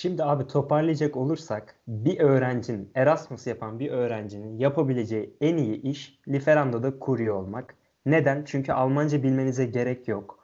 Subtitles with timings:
[0.00, 6.98] Şimdi abi toparlayacak olursak bir öğrencinin Erasmus yapan bir öğrencinin yapabileceği en iyi iş Lieferando'da
[6.98, 7.74] kurye olmak.
[8.06, 8.44] Neden?
[8.46, 10.38] Çünkü Almanca bilmenize gerek yok.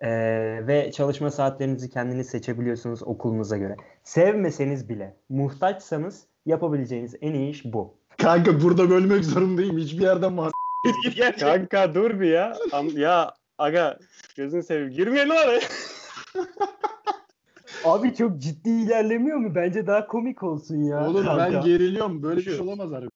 [0.00, 0.08] Ee,
[0.66, 3.76] ve çalışma saatlerinizi kendiniz seçebiliyorsunuz okulunuza göre.
[4.04, 7.94] Sevmeseniz bile muhtaçsanız yapabileceğiniz en iyi iş bu.
[8.18, 9.78] Kanka burada bölmek zorundayım.
[9.78, 10.52] Hiçbir yerden var.
[11.40, 12.56] Kanka dur bir ya.
[12.70, 13.98] Am- ya aga
[14.36, 14.90] gözünü seveyim.
[14.90, 15.60] Girmeyelim oraya.
[17.84, 19.54] Abi çok ciddi ilerlemiyor mu?
[19.54, 21.08] Bence daha komik olsun ya.
[21.08, 22.22] Oğlum ben geriliyorum.
[22.22, 23.06] Böyle bir şey olamaz abi.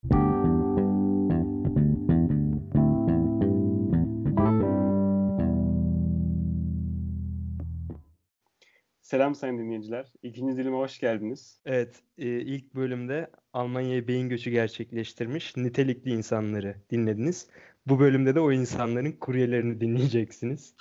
[9.00, 10.12] Selam sayın dinleyiciler.
[10.23, 11.60] İkinci dilime hoş geldiniz.
[11.64, 17.48] Evet, e, ilk bölümde Almanya'ya beyin göçü gerçekleştirmiş nitelikli insanları dinlediniz.
[17.87, 20.74] Bu bölümde de o insanların kuryelerini dinleyeceksiniz.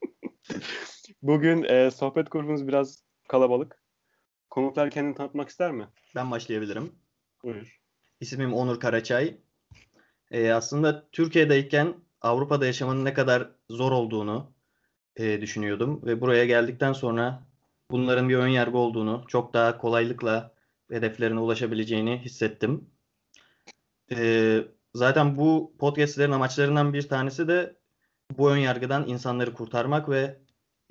[1.22, 3.82] Bugün e, sohbet grubumuz biraz kalabalık.
[4.50, 5.88] Konuklar kendini tanıtmak ister mi?
[6.14, 6.92] Ben başlayabilirim.
[7.42, 7.80] Buyur.
[8.20, 9.36] İsmim Onur Karaçay.
[10.30, 14.52] Ee, aslında Türkiye'deyken Avrupa'da yaşamanın ne kadar zor olduğunu
[15.16, 17.46] e, düşünüyordum ve buraya geldikten sonra
[17.90, 20.54] bunların bir ön yargı olduğunu, çok daha kolaylıkla
[20.90, 22.90] hedeflerine ulaşabileceğini hissettim.
[24.12, 24.64] Ee,
[24.94, 27.76] zaten bu podcastlerin amaçlarından bir tanesi de
[28.38, 30.40] bu ön yargıdan insanları kurtarmak ve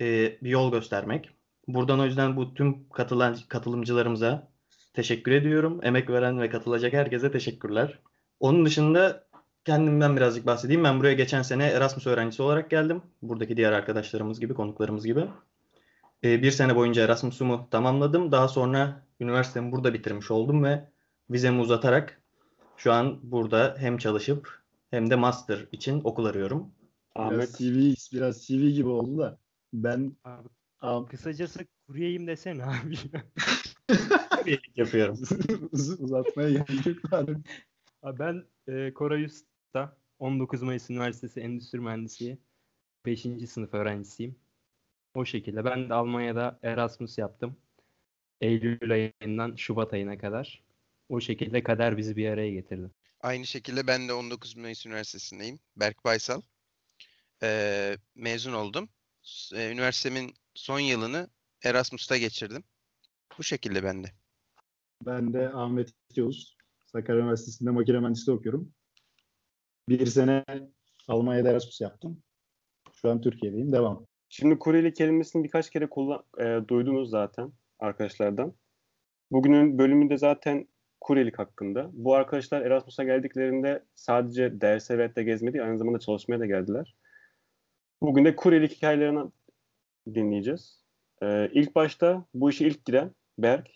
[0.00, 1.30] e, bir yol göstermek.
[1.68, 4.54] Buradan o yüzden bu tüm katılan katılımcılarımıza
[4.94, 5.80] Teşekkür ediyorum.
[5.82, 7.98] Emek veren ve katılacak herkese teşekkürler.
[8.40, 9.26] Onun dışında
[9.64, 10.84] kendimden birazcık bahsedeyim.
[10.84, 13.02] Ben buraya geçen sene Erasmus öğrencisi olarak geldim.
[13.22, 15.26] Buradaki diğer arkadaşlarımız gibi, konuklarımız gibi.
[16.24, 18.32] Ee, bir sene boyunca Erasmus'umu tamamladım.
[18.32, 20.88] Daha sonra üniversitemi burada bitirmiş oldum ve
[21.30, 22.22] vizemi uzatarak
[22.76, 26.70] şu an burada hem çalışıp hem de master için okul arıyorum.
[27.16, 27.58] Biraz Ahmet.
[27.58, 29.38] CV, biraz CV gibi oldu da.
[29.72, 30.48] Ben Abi,
[30.84, 32.96] Am- kısacası kuryeyim desene abi.
[34.76, 35.18] Yapıyorum.
[35.72, 36.96] uz- uzatmaya gerek yok.
[38.04, 42.38] ben e, Koray Usta, 19 Mayıs Üniversitesi Endüstri Mühendisliği
[43.06, 43.22] 5.
[43.48, 44.36] sınıf öğrencisiyim.
[45.14, 45.64] O şekilde.
[45.64, 47.56] Ben de Almanya'da Erasmus yaptım.
[48.40, 50.62] Eylül ayından Şubat ayına kadar.
[51.08, 52.90] O şekilde kader bizi bir araya getirdi.
[53.20, 55.58] Aynı şekilde ben de 19 Mayıs Üniversitesi'ndeyim.
[55.76, 56.40] Berk Baysal.
[57.42, 58.88] Ee, mezun oldum.
[59.22, 61.28] S- e, Üniversitemin son yılını
[61.64, 62.64] Erasmus'ta geçirdim.
[63.38, 64.08] Bu şekilde ben de.
[65.06, 66.56] Ben de Ahmet Yavuz.
[66.86, 68.72] Sakarya Üniversitesi'nde makine mühendisliği okuyorum.
[69.88, 70.44] Bir sene
[71.08, 72.22] Almanya'da Erasmus yaptım.
[72.92, 73.72] Şu an Türkiye'deyim.
[73.72, 74.06] Devam.
[74.28, 78.54] Şimdi kuryelik kelimesini birkaç kere kullan e, duydunuz zaten arkadaşlardan.
[79.30, 80.68] Bugünün bölümünde zaten
[81.00, 81.90] kuryelik hakkında.
[81.92, 86.94] Bu arkadaşlar Erasmus'a geldiklerinde sadece derse ve de gezmedi, aynı zamanda çalışmaya da geldiler.
[88.02, 89.30] Bugün de kuryelik hikayelerini
[90.14, 90.84] dinleyeceğiz.
[91.22, 93.70] E, ilk başta bu işe ilk giren Berk.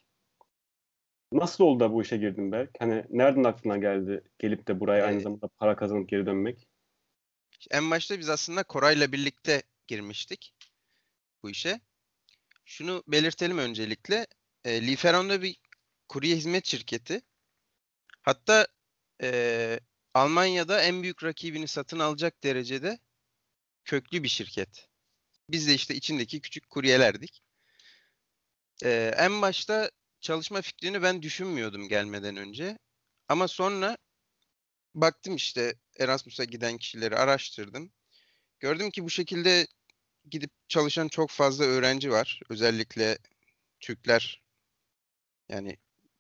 [1.33, 2.71] Nasıl oldu da bu işe girdin Berk?
[2.79, 6.69] Hani nereden aklına geldi gelip de buraya aynı Ee, zamanda para kazanıp geri dönmek?
[7.71, 10.55] En başta biz aslında Koray'la birlikte girmiştik
[11.43, 11.81] bu işe.
[12.65, 14.27] Şunu belirtelim öncelikle.
[14.65, 15.57] E, Lieferando bir
[16.09, 17.21] kurye hizmet şirketi.
[18.23, 18.67] Hatta
[19.23, 19.81] e,
[20.15, 22.99] Almanya'da en büyük rakibini satın alacak derecede
[23.85, 24.88] köklü bir şirket.
[25.51, 27.43] Biz de işte içindeki küçük kuryelerdik.
[28.85, 32.79] E, en başta çalışma fikrini ben düşünmüyordum gelmeden önce.
[33.29, 33.97] Ama sonra
[34.95, 37.93] baktım işte Erasmus'a giden kişileri araştırdım.
[38.61, 39.67] Gördüm ki bu şekilde
[40.31, 42.41] gidip çalışan çok fazla öğrenci var.
[42.51, 43.19] Özellikle
[43.81, 44.43] Türkler
[45.49, 45.77] yani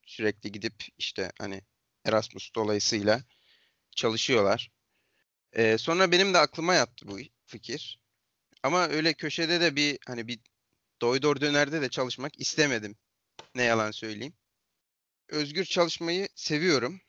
[0.06, 1.62] sürekli gidip işte hani
[2.04, 3.22] Erasmus dolayısıyla
[3.96, 4.70] çalışıyorlar.
[5.52, 8.00] Ee, sonra benim de aklıma yattı bu fikir.
[8.62, 10.40] Ama öyle köşede de bir hani bir
[11.00, 12.96] doydor dönerde de çalışmak istemedim.
[13.54, 14.34] Ne yalan söyleyeyim.
[15.28, 17.00] Özgür çalışmayı seviyorum.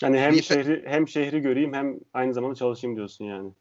[0.00, 3.52] Hani hem Life- şehri hem şehri göreyim hem aynı zamanda çalışayım diyorsun yani.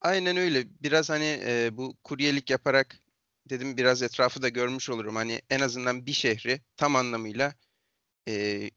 [0.00, 0.64] Aynen öyle.
[0.82, 2.98] Biraz hani e, bu kuryelik yaparak
[3.50, 5.16] dedim biraz etrafı da görmüş olurum.
[5.16, 7.54] Hani en azından bir şehri tam anlamıyla
[8.28, 8.70] e,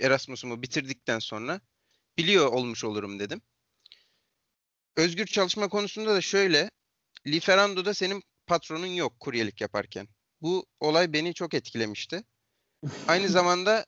[0.00, 1.60] Erasmus'umu bitirdikten sonra
[2.18, 3.42] biliyor olmuş olurum dedim.
[4.96, 6.70] Özgür çalışma konusunda da şöyle.
[7.26, 10.08] Lieferando'da senin patronun yok kuryelik yaparken.
[10.42, 12.22] Bu olay beni çok etkilemişti.
[13.08, 13.86] Aynı zamanda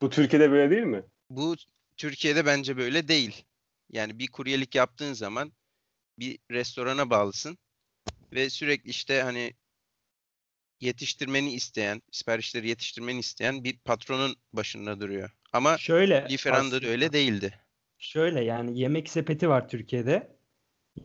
[0.00, 1.04] Bu Türkiye'de böyle değil mi?
[1.30, 1.56] bu
[1.96, 3.44] Türkiye'de bence böyle değil.
[3.90, 5.52] Yani bir kuryelik yaptığın zaman
[6.18, 7.58] bir restorana bağlısın
[8.32, 9.54] ve sürekli işte hani
[10.80, 15.30] yetiştirmeni isteyen, siparişleri yetiştirmeni isteyen bir patronun başında duruyor.
[15.52, 17.60] Ama Şöyle Lieferando'da aslında- öyle değildi.
[17.98, 20.35] Şöyle yani yemek sepeti var Türkiye'de.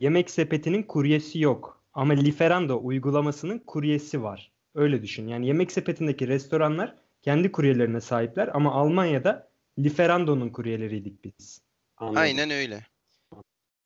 [0.00, 1.84] Yemek sepetinin kuryesi yok.
[1.94, 4.52] Ama Lieferando uygulamasının kuryesi var.
[4.74, 5.28] Öyle düşün.
[5.28, 11.60] Yani yemek sepetindeki restoranlar kendi kuryelerine sahipler ama Almanya'da Lieferando'nun kuryeleriydik biz.
[11.96, 12.22] Anladım.
[12.22, 12.86] Aynen öyle.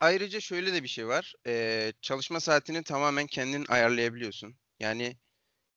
[0.00, 1.34] Ayrıca şöyle de bir şey var.
[1.46, 4.54] Ee, çalışma saatini tamamen kendin ayarlayabiliyorsun.
[4.80, 5.16] Yani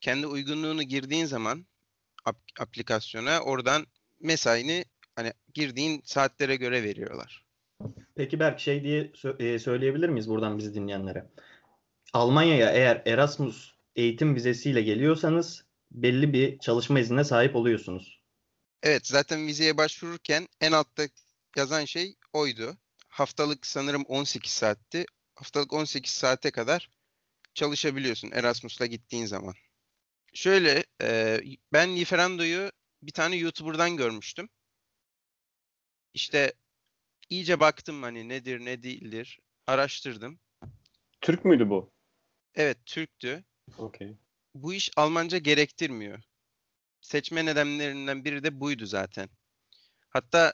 [0.01, 1.65] kendi uygunluğunu girdiğin zaman
[2.25, 3.85] ap- aplikasyona oradan
[4.19, 4.85] mesaini
[5.15, 7.45] hani girdiğin saatlere göre veriyorlar.
[8.15, 11.29] Peki Berk şey diye e, söyleyebilir miyiz buradan bizi dinleyenlere?
[12.13, 18.19] Almanya'ya eğer Erasmus eğitim vizesiyle geliyorsanız belli bir çalışma iznine sahip oluyorsunuz.
[18.83, 21.03] Evet, zaten vizeye başvururken en altta
[21.57, 22.77] yazan şey oydu.
[23.07, 25.05] Haftalık sanırım 18 saatti.
[25.35, 26.89] Haftalık 18 saate kadar
[27.53, 29.53] çalışabiliyorsun Erasmus'la gittiğin zaman.
[30.33, 31.39] Şöyle, e,
[31.73, 32.71] ben Lieferando'yu
[33.01, 34.49] bir tane YouTuber'dan görmüştüm.
[36.13, 36.53] İşte
[37.29, 39.39] iyice baktım hani nedir ne değildir.
[39.67, 40.39] Araştırdım.
[41.21, 41.91] Türk müydü bu?
[42.55, 43.43] Evet, Türktü.
[43.77, 44.17] Okey.
[44.55, 46.19] Bu iş Almanca gerektirmiyor.
[47.01, 49.29] Seçme nedenlerinden biri de buydu zaten.
[50.09, 50.53] Hatta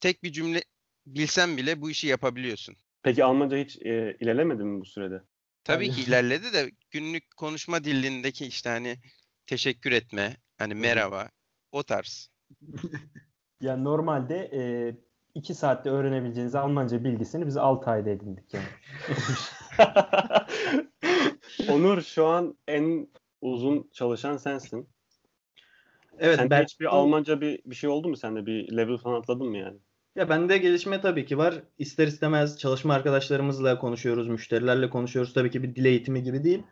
[0.00, 0.64] tek bir cümle
[1.06, 2.76] bilsen bile bu işi yapabiliyorsun.
[3.02, 5.22] Peki Almanca hiç e, ilerlemedi mi bu sürede?
[5.64, 8.98] Tabii Yani- ki ilerledi de günlük konuşma dilindeki işte hani
[9.46, 11.30] teşekkür etme, hani merhaba,
[11.72, 12.30] o tarz.
[13.60, 14.60] Yani normalde e,
[15.36, 18.66] 2 saatte öğrenebileceğiniz Almanca bilgisini biz 6 ayda edindik yani.
[21.70, 23.08] Onur şu an en
[23.40, 24.88] uzun çalışan sensin.
[26.18, 28.46] Evet Sende Berk, hiç bir Almanca bir, bir şey oldu mu sende?
[28.46, 29.78] Bir level falan atladın mı yani?
[30.14, 31.54] Ya bende gelişme tabii ki var.
[31.78, 35.34] İster istemez çalışma arkadaşlarımızla konuşuyoruz, müşterilerle konuşuyoruz.
[35.34, 36.62] Tabii ki bir dil eğitimi gibi değil.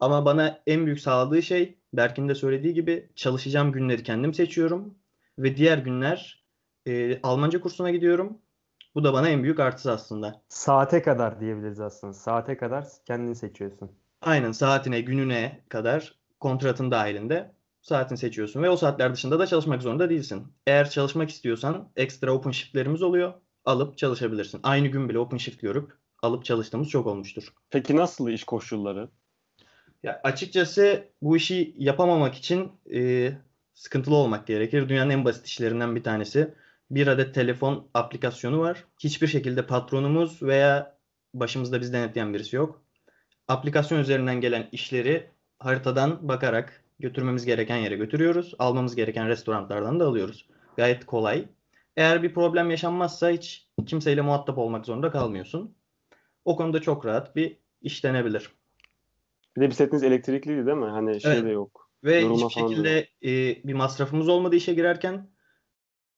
[0.00, 4.98] Ama bana en büyük sağladığı şey Berk'in de söylediği gibi çalışacağım günleri kendim seçiyorum.
[5.38, 6.39] Ve diğer günler
[6.86, 8.38] e, Almanca kursuna gidiyorum.
[8.94, 10.42] Bu da bana en büyük artısı aslında.
[10.48, 12.12] Saate kadar diyebiliriz aslında.
[12.12, 13.90] Saate kadar kendin seçiyorsun.
[14.22, 20.10] Aynen saatine, gününe kadar kontratın dahilinde saatini seçiyorsun ve o saatler dışında da çalışmak zorunda
[20.10, 20.46] değilsin.
[20.66, 23.32] Eğer çalışmak istiyorsan ekstra open shift'lerimiz oluyor.
[23.64, 24.60] Alıp çalışabilirsin.
[24.62, 25.92] Aynı gün bile open shift görüp
[26.22, 27.52] alıp çalıştığımız çok olmuştur.
[27.70, 29.08] Peki nasıl iş koşulları?
[30.02, 33.32] Ya açıkçası bu işi yapamamak için e,
[33.74, 34.88] sıkıntılı olmak gerekir.
[34.88, 36.54] Dünyanın en basit işlerinden bir tanesi.
[36.90, 38.84] Bir adet telefon aplikasyonu var.
[38.98, 40.96] Hiçbir şekilde patronumuz veya
[41.34, 42.82] başımızda bizi denetleyen birisi yok.
[43.48, 48.54] Aplikasyon üzerinden gelen işleri haritadan bakarak götürmemiz gereken yere götürüyoruz.
[48.58, 50.46] Almamız gereken restoranlardan da alıyoruz.
[50.76, 51.44] Gayet kolay.
[51.96, 55.74] Eğer bir problem yaşanmazsa hiç kimseyle muhatap olmak zorunda kalmıyorsun.
[56.44, 58.50] O konuda çok rahat bir iş denebilir.
[59.56, 60.84] Bir de bisikletiniz elektrikliydi değil mi?
[60.84, 61.44] Hani şey Evet.
[61.44, 61.90] de yok.
[62.04, 63.30] Ve Yorulma hiçbir şekilde e,
[63.64, 65.28] bir masrafımız olmadı işe girerken.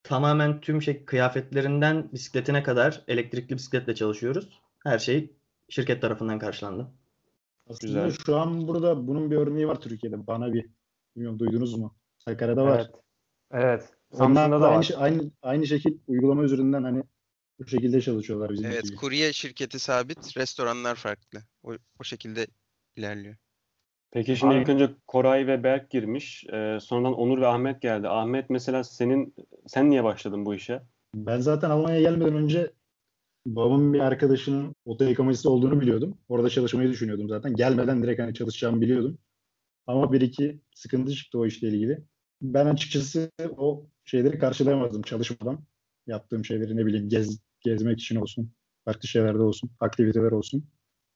[0.02, 4.60] Tamamen tüm şey kıyafetlerinden bisikletine kadar elektrikli bisikletle çalışıyoruz.
[4.84, 5.32] Her şey
[5.68, 6.90] şirket tarafından karşılandı.
[7.66, 8.24] Aslında Güzel.
[8.26, 10.26] şu an burada bunun bir örneği var Türkiye'de.
[10.26, 10.66] Bana bir
[11.16, 11.94] bilmiyorum duydunuz mu?
[12.18, 12.78] Sakarya'da var.
[12.80, 12.90] Evet.
[13.50, 13.90] Evet.
[14.10, 14.82] Onlar Samsun'da da da aynı, var.
[14.82, 17.02] şey- aynı, aynı şekil uygulama üzerinden hani
[17.58, 18.96] bu şekilde çalışıyorlar bizim Evet, gibi.
[18.96, 21.42] kurye şirketi sabit, restoranlar farklı.
[21.62, 22.46] O, o şekilde
[22.96, 23.36] ilerliyor.
[24.12, 26.44] Peki şimdi Abi- ilk önce Koray ve Berk girmiş.
[26.52, 28.08] Ee, sonradan Onur ve Ahmet geldi.
[28.08, 29.34] Ahmet mesela senin
[29.66, 30.82] sen niye başladın bu işe?
[31.14, 32.70] Ben zaten Almanya'ya gelmeden önce
[33.46, 36.18] babamın bir arkadaşının oto yıkamacısı olduğunu biliyordum.
[36.28, 37.54] Orada çalışmayı düşünüyordum zaten.
[37.54, 39.18] Gelmeden direkt hani çalışacağımı biliyordum.
[39.86, 42.04] Ama bir iki sıkıntı çıktı o işle ilgili.
[42.42, 45.64] Ben açıkçası o şeyleri karşılayamadım çalışmadan.
[46.06, 48.52] Yaptığım şeyleri ne bileyim gez, gezmek için olsun,
[48.84, 50.64] farklı şeylerde olsun, aktiviteler olsun.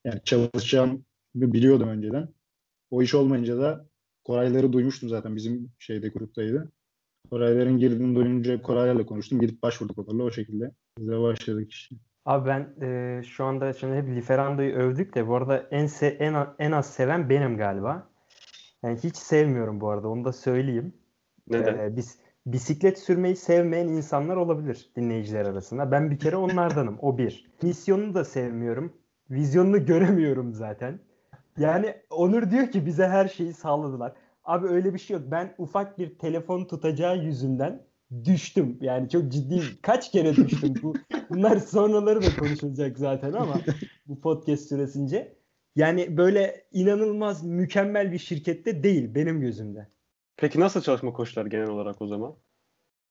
[0.04, 1.02] Yani çalışacağımı
[1.34, 2.28] biliyordum önceden.
[2.90, 3.86] O iş olmayınca da
[4.24, 6.72] Korayları duymuştum zaten bizim şeyde gruptaydı.
[7.30, 9.40] Korayların girdiğini duyunca Koraylarla konuştum.
[9.40, 10.70] Gidip başvurduk onlarla o şekilde.
[10.98, 11.96] Biz de başladık işte.
[12.24, 16.34] Abi ben e, şu anda şimdi hep Lieferando'yu övdük de bu arada en se- en
[16.34, 18.10] a- en az seven benim galiba.
[18.82, 20.92] Yani hiç sevmiyorum bu arada onu da söyleyeyim.
[21.48, 21.78] Neden?
[21.78, 25.90] Ee, biz bisiklet sürmeyi sevmeyen insanlar olabilir dinleyiciler arasında.
[25.90, 26.98] Ben bir kere onlardanım.
[27.02, 27.46] O bir.
[27.62, 28.92] Misyonunu da sevmiyorum.
[29.30, 31.00] Vizyonunu göremiyorum zaten.
[31.58, 34.12] Yani Onur diyor ki bize her şeyi sağladılar.
[34.44, 35.26] Abi öyle bir şey yok.
[35.30, 37.86] Ben ufak bir telefon tutacağı yüzünden
[38.24, 38.78] düştüm.
[38.80, 40.74] Yani çok ciddi kaç kere düştüm.
[40.82, 40.94] Bu
[41.30, 43.54] bunlar sonraları da konuşulacak zaten ama
[44.06, 45.36] bu podcast süresince.
[45.76, 49.88] Yani böyle inanılmaz mükemmel bir şirkette değil benim gözümde.
[50.36, 52.34] Peki nasıl çalışma koşulları genel olarak o zaman?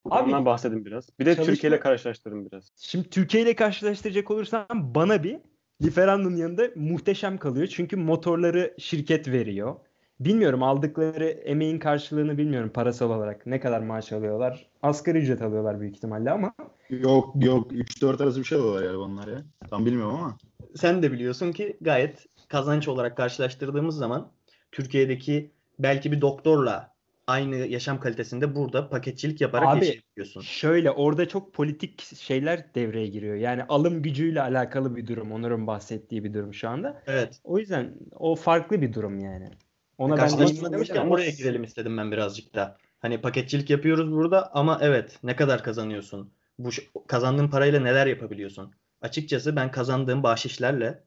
[0.06, 1.10] Abi Ondan bahsedin biraz.
[1.20, 2.72] Bir de çalışma- Türkiye ile karşılaştırın biraz.
[2.76, 5.40] Şimdi Türkiye ile karşılaştıracak olursam bana bir
[5.84, 7.68] Lieferando'nun yanında muhteşem kalıyor.
[7.68, 9.76] Çünkü motorları şirket veriyor.
[10.20, 13.46] Bilmiyorum aldıkları emeğin karşılığını bilmiyorum parasal olarak.
[13.46, 14.68] Ne kadar maaş alıyorlar?
[14.82, 16.54] Asgari ücret alıyorlar büyük ihtimalle ama.
[16.90, 19.44] Yok yok 3-4 arası bir şey var galiba onlar ya.
[19.70, 20.38] Tam bilmiyorum ama.
[20.76, 24.32] Sen de biliyorsun ki gayet kazanç olarak karşılaştırdığımız zaman
[24.72, 26.95] Türkiye'deki belki bir doktorla
[27.28, 30.42] aynı yaşam kalitesinde burada paketçilik yaparak Abi, yaşayabiliyorsun.
[30.42, 33.36] Şöyle orada çok politik şeyler devreye giriyor.
[33.36, 35.32] Yani alım gücüyle alakalı bir durum.
[35.32, 37.04] Onur'un bahsettiği bir durum şu anda.
[37.08, 37.40] Evet.
[37.44, 39.50] O yüzden o farklı bir durum yani.
[39.98, 42.78] Ona ben Karşılaştırma değinmek demişken oraya girelim istedim ben birazcık da.
[43.00, 46.34] Hani paketçilik yapıyoruz burada ama evet ne kadar kazanıyorsun?
[46.60, 46.70] Bu
[47.08, 48.74] kazandığın parayla neler yapabiliyorsun?
[49.02, 51.04] Açıkçası ben kazandığım bahşişlerle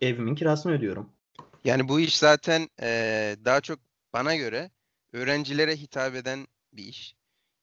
[0.00, 1.12] evimin kirasını ödüyorum.
[1.64, 3.78] Yani bu iş zaten eee, daha çok
[4.12, 4.70] bana göre
[5.14, 7.16] öğrencilere hitap eden bir iş.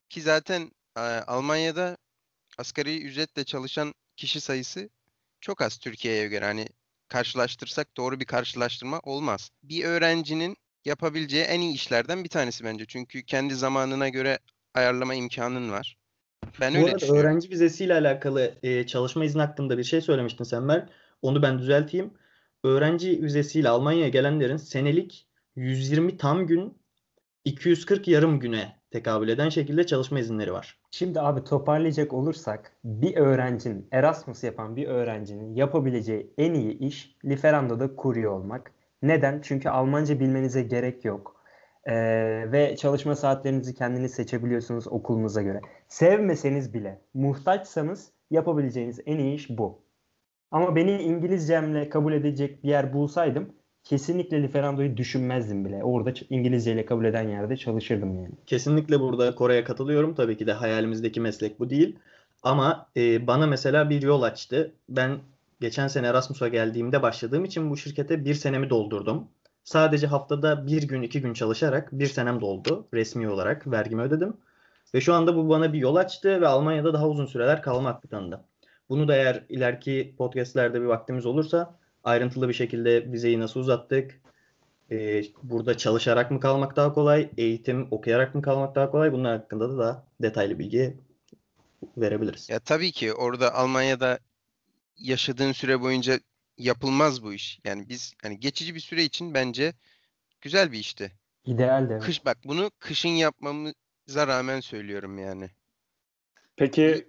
[0.10, 0.62] Ki zaten
[0.98, 1.98] eee, Almanya'da
[2.58, 4.90] asgari ücretle çalışan kişi sayısı
[5.42, 6.46] çok az Türkiye'ye göre.
[6.46, 6.68] Hani
[7.08, 9.50] karşılaştırsak doğru bir karşılaştırma olmaz.
[9.64, 12.86] Bir öğrencinin yapabileceği en iyi işlerden bir tanesi bence.
[12.86, 14.40] Çünkü kendi zamanına göre
[14.76, 15.98] ayarlama imkanın var.
[16.62, 20.64] Ben Bu öyle arada öğrenci vizesiyle alakalı e, çalışma izni hakkında bir şey söylemiştin sen
[20.64, 20.90] Mer.
[21.22, 22.14] Onu ben düzelteyim.
[22.64, 26.81] Öğrenci vizesiyle Almanya'ya gelenlerin senelik 120 tam gün
[27.46, 30.80] 240 yarım güne tekabül eden şekilde çalışma izinleri var.
[30.92, 37.96] Şimdi abi toparlayacak olursak bir öğrencinin Erasmus yapan bir öğrencinin yapabileceği en iyi iş Lieferando'da
[37.96, 38.72] kurye olmak.
[39.02, 39.42] Neden?
[39.44, 41.42] Çünkü Almanca bilmenize gerek yok.
[41.86, 45.62] Ee, ve çalışma saatlerinizi kendiniz seçebiliyorsunuz okulunuza göre.
[45.88, 49.82] Sevmeseniz bile, muhtaçsanız yapabileceğiniz en iyi iş bu.
[50.52, 55.84] Ama beni İngilizcemle kabul edecek bir yer bulsaydım kesinlikle Lieferando'yu düşünmezdim bile.
[55.84, 58.36] Orada İngilizceyle kabul eden yerde çalışırdım yani.
[58.46, 60.16] Kesinlikle burada Kore'ye katılıyorum.
[60.16, 62.00] Tabii ki de hayalimizdeki meslek bu değil.
[62.44, 64.76] Ama e, bana mesela bir yol açtı.
[64.90, 65.20] Ben
[65.62, 69.28] geçen sene Erasmus'a geldiğimde başladığım için bu şirkete bir senemi doldurdum.
[69.64, 72.88] Sadece haftada bir gün iki gün çalışarak bir senem doldu.
[72.94, 74.38] Resmi olarak vergimi ödedim.
[74.94, 78.08] Ve şu anda bu bana bir yol açtı ve Almanya'da daha uzun süreler kalma hakkı
[78.08, 78.42] tanıdı.
[78.90, 84.22] Bunu da eğer ileriki podcastlerde bir vaktimiz olursa ayrıntılı bir şekilde vizeyi nasıl uzattık,
[84.92, 89.12] ee, burada çalışarak mı kalmak daha kolay, eğitim okuyarak mı kalmak daha kolay?
[89.14, 90.98] Bunlar hakkında da daha detaylı bilgi
[91.98, 92.50] verebiliriz.
[92.50, 94.20] Ya tabii ki orada Almanya'da
[94.98, 96.20] yaşadığın süre boyunca
[96.58, 97.60] yapılmaz bu iş.
[97.64, 99.74] Yani biz hani geçici bir süre için bence
[100.42, 101.12] güzel bir işti.
[101.46, 102.00] İdeal de.
[102.00, 105.50] Kış bak bunu kışın yapmamıza rağmen söylüyorum yani.
[106.56, 107.08] Peki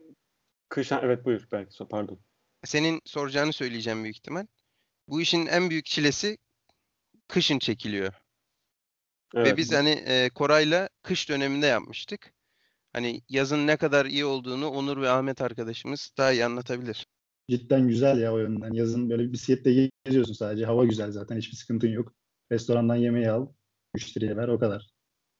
[0.69, 2.19] kış evet buyur belki pardon.
[2.65, 4.47] Senin soracağını söyleyeceğim büyük ihtimal.
[5.09, 6.39] Bu işin en büyük çilesi
[7.29, 8.13] kışın çekiliyor.
[9.35, 9.57] Ve Evet.
[9.57, 12.33] biz hani e, Koray'la kış döneminde yapmıştık.
[12.93, 17.07] Hani yazın ne kadar iyi olduğunu Onur ve Ahmet arkadaşımız daha iyi anlatabilir.
[17.51, 18.73] Cidden güzel ya o yönden.
[18.73, 20.67] Yazın böyle bir bisikletle geziyorsun sadece.
[20.67, 21.37] Hava güzel zaten.
[21.37, 22.15] Hiçbir sıkıntın yok.
[22.53, 23.47] Restorandan yemeği al.
[23.95, 24.91] Müşteriye ver o kadar.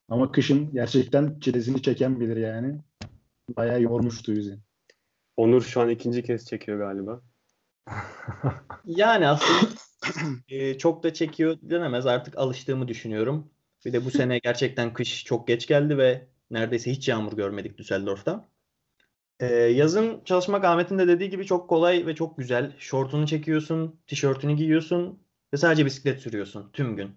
[0.09, 2.81] Ama kışın gerçekten çilesini çeken bilir yani.
[3.57, 4.59] Bayağı yormuştu bizi.
[5.37, 7.23] Onur şu an ikinci kez çekiyor galiba.
[8.85, 9.71] Yani aslında
[10.49, 12.07] e, çok da çekiyor denemez.
[12.07, 13.51] Artık alıştığımı düşünüyorum.
[13.85, 18.49] Bir de bu sene gerçekten kış çok geç geldi ve neredeyse hiç yağmur görmedik Düsseldorf'ta.
[19.41, 22.73] E, yazın çalışmak Ahmet'in de dediği gibi çok kolay ve çok güzel.
[22.79, 25.23] Şortunu çekiyorsun, tişörtünü giyiyorsun
[25.53, 27.17] ve sadece bisiklet sürüyorsun tüm gün.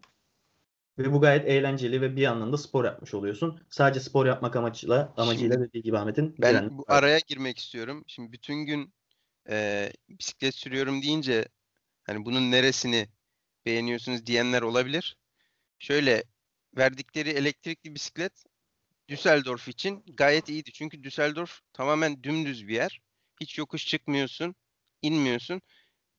[0.98, 3.60] Ve bu gayet eğlenceli ve bir yandan da spor yapmış oluyorsun.
[3.70, 8.04] Sadece spor yapmak amacıyla, amacıyla dediği gibi Ahmet'in Ben bu araya girmek istiyorum.
[8.08, 8.94] Şimdi bütün gün
[9.50, 11.46] e, bisiklet sürüyorum deyince
[12.04, 13.10] hani bunun neresini
[13.66, 15.18] beğeniyorsunuz diyenler olabilir.
[15.80, 16.24] Şöyle
[16.78, 18.46] verdikleri elektrikli bisiklet
[19.10, 20.72] Düsseldorf için gayet iyiydi.
[20.72, 23.02] Çünkü Düsseldorf tamamen dümdüz bir yer.
[23.42, 24.56] Hiç yokuş çıkmıyorsun,
[25.02, 25.62] inmiyorsun.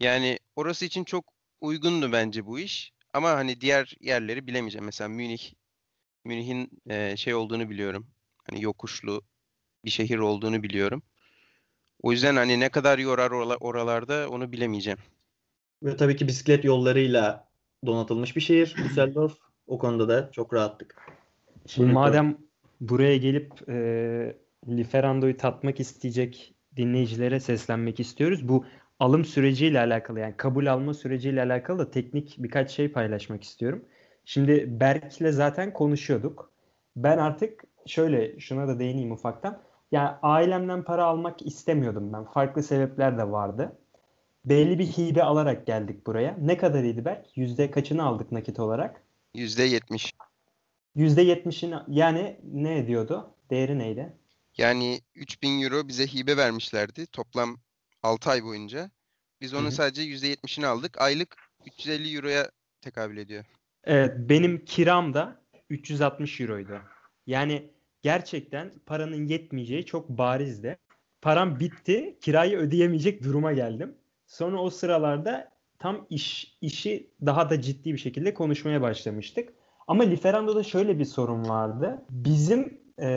[0.00, 2.92] Yani orası için çok uygundu bence bu iş.
[3.12, 4.84] Ama hani diğer yerleri bilemeyeceğim.
[4.84, 5.52] Mesela Münih,
[6.24, 8.10] Münih'in e, şey olduğunu biliyorum.
[8.50, 9.22] Hani yokuşlu
[9.84, 11.02] bir şehir olduğunu biliyorum.
[12.02, 14.98] O yüzden hani ne kadar yorar orala- oralarda onu bilemeyeceğim.
[15.82, 17.48] Ve tabii ki bisiklet yollarıyla
[17.86, 19.36] donatılmış bir şehir Düsseldorf.
[19.66, 20.96] O konuda da çok rahattık.
[21.66, 22.38] Şimdi madem
[22.80, 24.36] buraya gelip e,
[24.68, 28.48] Lieferando'yu tatmak isteyecek dinleyicilere seslenmek istiyoruz.
[28.48, 28.64] Bu
[29.00, 33.84] alım süreciyle alakalı yani kabul alma süreciyle alakalı da teknik birkaç şey paylaşmak istiyorum.
[34.24, 36.52] Şimdi Berk'le zaten konuşuyorduk.
[36.96, 39.62] Ben artık şöyle şuna da değineyim ufaktan.
[39.92, 42.24] Yani ailemden para almak istemiyordum ben.
[42.24, 43.78] Farklı sebepler de vardı.
[44.44, 46.36] Belli bir hibe alarak geldik buraya.
[46.40, 47.36] Ne kadarıydı Berk?
[47.36, 49.02] Yüzde kaçını aldık nakit olarak?
[49.34, 50.12] %70.
[50.96, 53.34] %70'ini yani ne ediyordu?
[53.50, 54.12] Değeri neydi?
[54.56, 57.56] Yani 3000 euro bize hibe vermişlerdi toplam
[58.02, 58.90] 6 ay boyunca.
[59.40, 61.00] Biz onun sadece %70'ini aldık.
[61.00, 62.50] Aylık 350 euroya
[62.80, 63.44] tekabül ediyor.
[63.84, 65.40] Evet, benim kiram da
[65.70, 66.80] 360 euroydu.
[67.26, 67.70] Yani
[68.06, 70.78] gerçekten paranın yetmeyeceği çok barizdi.
[71.22, 73.94] Param bitti, kirayı ödeyemeyecek duruma geldim.
[74.26, 79.54] Sonra o sıralarda tam iş işi daha da ciddi bir şekilde konuşmaya başlamıştık.
[79.86, 82.02] Ama Liferando'da şöyle bir sorun vardı.
[82.10, 83.08] Bizim e,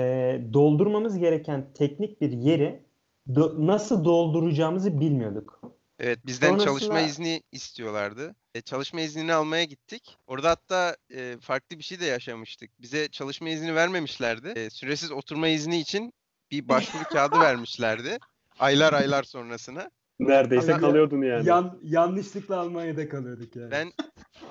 [0.54, 2.84] doldurmamız gereken teknik bir yeri
[3.30, 5.62] do- nasıl dolduracağımızı bilmiyorduk.
[6.00, 8.36] Evet bizden Sonrasında- çalışma izni istiyorlardı.
[8.56, 10.18] E, çalışma iznini almaya gittik.
[10.28, 12.82] Orada hatta e, farklı bir şey de yaşamıştık.
[12.82, 14.48] Bize çalışma izni vermemişlerdi.
[14.56, 16.14] E, süresiz oturma izni için
[16.52, 18.18] bir başvuru kağıdı vermişlerdi.
[18.60, 19.92] Aylar aylar sonrasına.
[20.20, 21.48] Neredeyse Abi, kalıyordun yani.
[21.48, 23.72] Yan, yanlışlıkla Almanya'da kalıyorduk yani.
[23.72, 23.92] Ben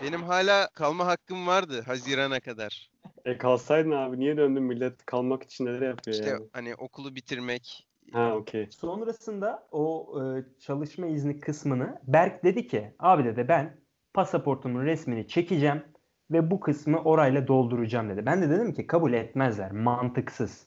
[0.03, 2.91] benim hala kalma hakkım vardı Haziran'a kadar.
[3.25, 6.49] E kalsaydın abi niye döndün millet kalmak için neler yapıyor İşte yani.
[6.53, 7.89] hani okulu bitirmek.
[8.13, 8.69] Ha okey.
[8.71, 13.77] Sonrasında o e, çalışma izni kısmını Berk dedi ki abi dedi ben
[14.19, 15.85] pasaportumun resmini çekeceğim
[16.31, 18.27] ve bu kısmı orayla dolduracağım dedi.
[18.27, 20.67] Ben de dedim ki kabul etmezler mantıksız.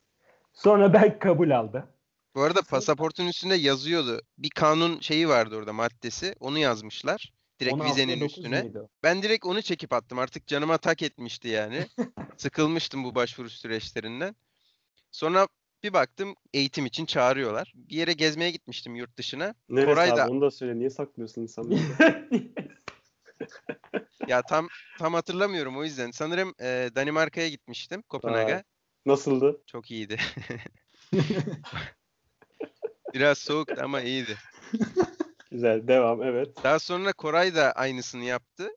[0.54, 1.88] Sonra Berk kabul aldı.
[2.36, 4.22] Bu arada pasaportun üstünde yazıyordu.
[4.38, 6.36] Bir kanun şeyi vardı orada maddesi.
[6.40, 7.34] Onu yazmışlar.
[7.60, 8.72] Direkt 16'ya vizenin 9 üstüne.
[9.04, 10.20] Ben direkt onu çekip attım.
[10.20, 11.88] Artık canıma tak etmişti yani.
[12.38, 14.36] Sıkılmıştım bu başvuru süreçlerinden.
[15.12, 15.48] Sonra
[15.84, 17.74] bir baktım eğitim için çağırıyorlar.
[17.76, 19.56] Bir yere gezmeye gitmiştim yurt dışına.
[19.70, 20.80] Neresi Koray abi da- onu da söyle.
[20.80, 21.80] Niye saklıyorsun insanları?
[24.28, 24.68] Ya tam
[25.00, 26.12] tam hatırlamıyorum o yüzden.
[26.12, 28.02] Sanırım e, Danimarka'ya gitmiştim.
[28.02, 28.64] Kopenhag'a.
[29.06, 29.62] Nasıldı?
[29.68, 30.18] Çok iyiydi.
[33.14, 34.38] Biraz soğuktu ama iyiydi.
[35.52, 35.88] Güzel.
[35.88, 36.24] Devam.
[36.24, 36.64] Evet.
[36.64, 38.70] Daha sonra Koray da aynısını yaptı.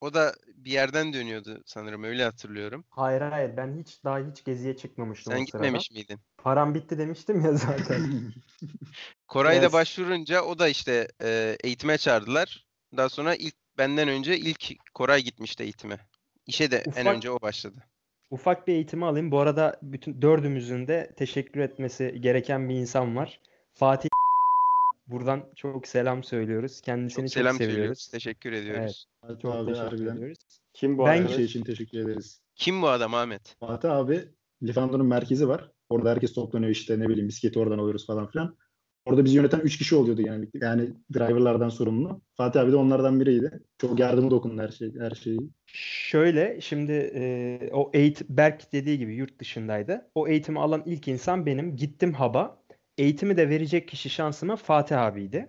[0.00, 2.84] O da bir yerden dönüyordu sanırım öyle hatırlıyorum.
[2.90, 5.64] Hayır hayır ben hiç daha hiç geziye çıkmamıştım Sen o sırada.
[5.64, 6.20] gitmemiş miydin?
[6.38, 8.08] Param bitti demiştim ya zaten.
[9.28, 9.72] Koray da Yes.
[9.72, 12.66] başvurunca o da işte e, eğitime çağırdılar.
[12.96, 15.98] Daha sonra ilk benden önce ilk Koray gitmişti eğitime.
[16.46, 17.84] İşe de en Ufak- önce o başladı.
[18.30, 19.30] Ufak bir eğitimi alayım.
[19.30, 23.40] Bu arada bütün dördümüzün de teşekkür etmesi gereken bir insan var.
[23.74, 24.08] Fatih
[25.06, 26.80] buradan çok selam söylüyoruz.
[26.80, 27.74] Kendisini Çok çok, selam seviyoruz.
[27.74, 28.08] söylüyoruz.
[28.08, 29.06] Teşekkür ediyoruz.
[29.20, 30.38] Fatih Çok abi teşekkür harbiden ediyoruz.
[30.74, 31.36] Kim bu Ben- arkadaş?
[31.36, 32.40] şey için teşekkür ederiz.
[32.54, 33.56] Kim bu adam Ahmet?
[33.60, 34.28] Fatih abi
[34.62, 35.70] Lifando'nun merkezi var.
[35.88, 38.56] Orada herkes toplanıyor işte ne bileyim bisikleti oradan alıyoruz falan filan.
[39.08, 40.48] Orada bizi yöneten 3 kişi oluyordu yani.
[40.54, 42.20] Yani driverlardan sorumlu.
[42.34, 43.60] Fatih abi de onlardan biriydi.
[43.78, 45.38] Çok yardımı dokundu her şey her şeyi.
[45.66, 50.10] Şöyle şimdi e, o eğitim Berk dediği gibi yurt dışındaydı.
[50.14, 51.76] O eğitimi alan ilk insan benim.
[51.76, 52.58] Gittim hub'a.
[52.98, 55.48] Eğitimi de verecek kişi şansıma Fatih abiydi.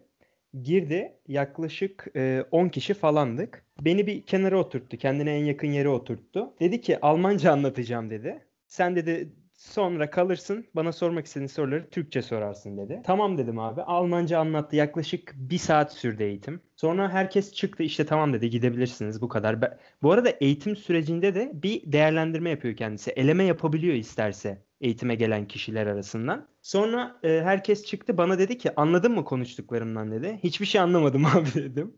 [0.63, 3.65] Girdi yaklaşık e, 10 kişi falandık.
[3.81, 4.97] Beni bir kenara oturttu.
[4.97, 6.53] Kendine en yakın yere oturttu.
[6.59, 8.45] Dedi ki Almanca anlatacağım dedi.
[8.67, 13.01] Sen dedi sonra kalırsın bana sormak istediğin soruları Türkçe sorarsın dedi.
[13.05, 13.81] Tamam dedim abi.
[13.81, 14.75] Almanca anlattı.
[14.75, 16.61] Yaklaşık bir saat sürdü eğitim.
[16.75, 19.57] Sonra herkes çıktı işte tamam dedi gidebilirsiniz bu kadar.
[20.01, 23.11] Bu arada eğitim sürecinde de bir değerlendirme yapıyor kendisi.
[23.11, 26.47] Eleme yapabiliyor isterse eğitime gelen kişiler arasından.
[26.61, 30.39] Sonra e, herkes çıktı bana dedi ki anladın mı konuştuklarımdan dedi.
[30.43, 31.97] Hiçbir şey anlamadım abi dedim.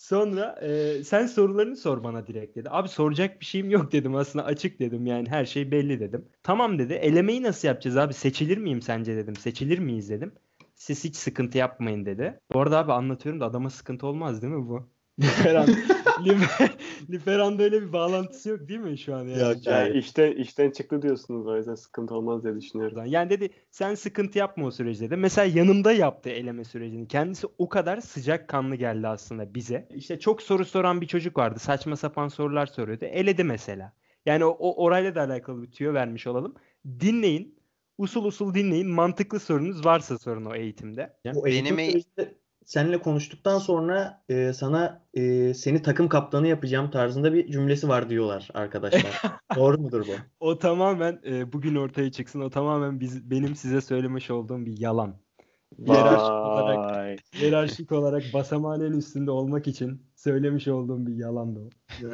[0.00, 2.68] Sonra e, sen sorularını sor bana direkt dedi.
[2.70, 6.28] Abi soracak bir şeyim yok dedim aslında açık dedim yani her şey belli dedim.
[6.42, 9.36] Tamam dedi elemeyi nasıl yapacağız abi seçilir miyim sence dedim.
[9.36, 10.34] Seçilir miyiz dedim.
[10.74, 12.40] Siz hiç sıkıntı yapmayın dedi.
[12.52, 14.90] Bu arada abi anlatıyorum da adama sıkıntı olmaz değil mi bu?
[15.20, 15.66] Liferan,
[16.24, 16.70] Lifer-
[17.10, 19.42] Liferan'da öyle bir bağlantısı yok değil mi şu an yani?
[19.42, 19.66] Yok.
[19.66, 19.96] Ya Evet.
[20.04, 23.02] işten, işten çıktı diyorsunuz o yüzden sıkıntı olmaz diye düşünüyorum.
[23.06, 25.16] Yani dedi sen sıkıntı yapma o süreçte de.
[25.16, 27.08] Mesela yanımda yaptı eleme sürecini.
[27.08, 29.88] Kendisi o kadar sıcak kanlı geldi aslında bize.
[29.94, 31.58] İşte çok soru soran bir çocuk vardı.
[31.58, 33.04] Saçma sapan sorular soruyordu.
[33.04, 33.92] Eledi mesela.
[34.26, 36.54] Yani o, o orayla da alakalı bir tüyo vermiş olalım.
[37.00, 37.60] Dinleyin.
[37.98, 38.88] Usul usul dinleyin.
[38.88, 41.16] Mantıklı sorunuz varsa sorun o eğitimde.
[41.34, 42.34] Bu eğitim Benim- sürecinde
[42.70, 48.48] seninle konuştuktan sonra e, sana e, seni takım kaptanı yapacağım tarzında bir cümlesi var diyorlar
[48.54, 49.22] arkadaşlar.
[49.56, 50.12] Doğru mudur bu?
[50.40, 52.40] O tamamen e, bugün ortaya çıksın.
[52.40, 55.14] O tamamen biz, benim size söylemiş olduğum bir yalan.
[55.86, 57.16] Hiyerarşik olarak, Vay.
[57.34, 61.68] hiyerarşik olarak basamağın üstünde olmak için söylemiş olduğum bir yalandı o.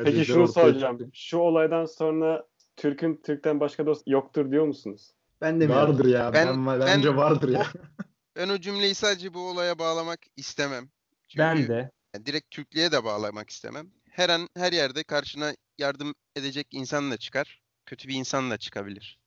[0.05, 0.99] Peki şunu soracağım.
[0.99, 1.11] çıktı.
[1.13, 5.11] Şu olaydan sonra Türk'ün Türk'ten başka dost yoktur diyor musunuz?
[5.41, 6.31] Ben de Vardır ya.
[6.35, 7.63] Ben- Ben, ben- bence vardır ya.
[8.37, 10.89] Ben o cümleyi sadece bu olaya bağlamak istemem.
[11.29, 11.91] Çünkü Ben de.
[12.15, 13.87] yani direkt Türklüğe de bağlamak istemem.
[14.11, 17.61] Her an her yerde karşına yardım edecek insan da çıkar.
[17.87, 19.19] Kötü bir insan da çıkabilir.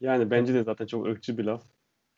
[0.00, 1.62] Yani bence de zaten çok ırkçı bir laf.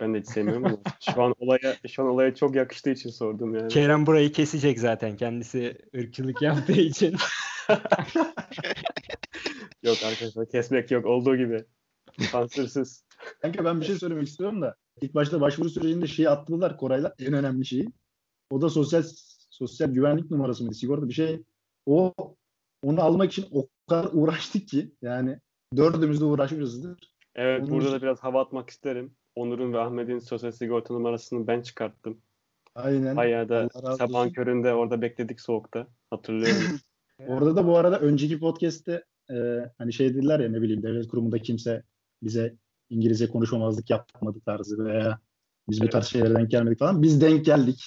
[0.00, 0.78] Ben de hiç sevmiyorum ama
[1.14, 3.68] şu an olaya şu an olaya çok yakıştığı için sordum yani.
[3.68, 7.16] Kerem burayı kesecek zaten kendisi ırkçılık yaptığı için.
[9.82, 11.64] Yok arkadaşlar kesmek yok olduğu gibi.
[12.20, 13.02] Sansürsüz.
[13.42, 17.32] Kanka ben bir şey söylemek istiyorum da ilk başta başvuru sürecinde şeyi attılar Koray'la en
[17.32, 17.88] önemli şeyi.
[18.50, 19.02] O da sosyal
[19.50, 20.74] sosyal güvenlik numarası mıydı?
[20.74, 21.42] Sigorta bir şey.
[21.86, 22.14] O
[22.82, 25.38] onu almak için o kadar uğraştık ki yani
[25.76, 26.98] dördümüz de uğraşmışızdır.
[27.34, 29.14] Evet Onun burada için- da biraz hava atmak isterim.
[29.36, 32.18] Onur'un ve Ahmet'in sosyal sigorta numarasını ben çıkarttım.
[32.74, 33.16] Aynen.
[33.16, 35.86] Bayağı da sabahın köründe orada bekledik soğukta.
[36.10, 36.62] Hatırlıyorum.
[37.28, 39.34] Orada da bu arada önceki podcast'te e,
[39.78, 41.82] hani şey dediler ya ne bileyim devlet kurumunda kimse
[42.22, 42.54] bize
[42.90, 45.18] İngilizce konuşmamazlık yapmadı tarzı veya
[45.68, 47.02] biz bu tarz şeylere denk gelmedik falan.
[47.02, 47.84] Biz denk geldik.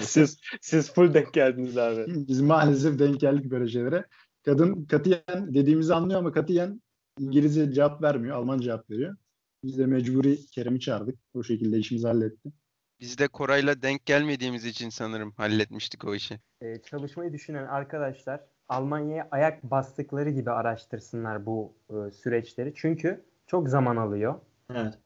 [0.00, 2.04] siz siz full denk geldiniz abi.
[2.06, 4.04] Biz maalesef denk geldik böyle şeylere.
[4.44, 6.80] Kadın katiyen dediğimizi anlıyor ama katiyen
[7.18, 8.36] İngilizce cevap vermiyor.
[8.36, 9.16] Almanca cevap veriyor.
[9.64, 11.18] Biz de mecburi Kerem'i çağırdık.
[11.34, 12.52] O şekilde işimizi halletti.
[13.00, 16.40] Biz de Koray'la denk gelmediğimiz için sanırım halletmiştik o işi.
[16.60, 22.72] Ee, çalışmayı düşünen arkadaşlar Almanya'ya ayak bastıkları gibi araştırsınlar bu e, süreçleri.
[22.76, 24.34] Çünkü çok zaman alıyor.
[24.74, 24.98] Evet.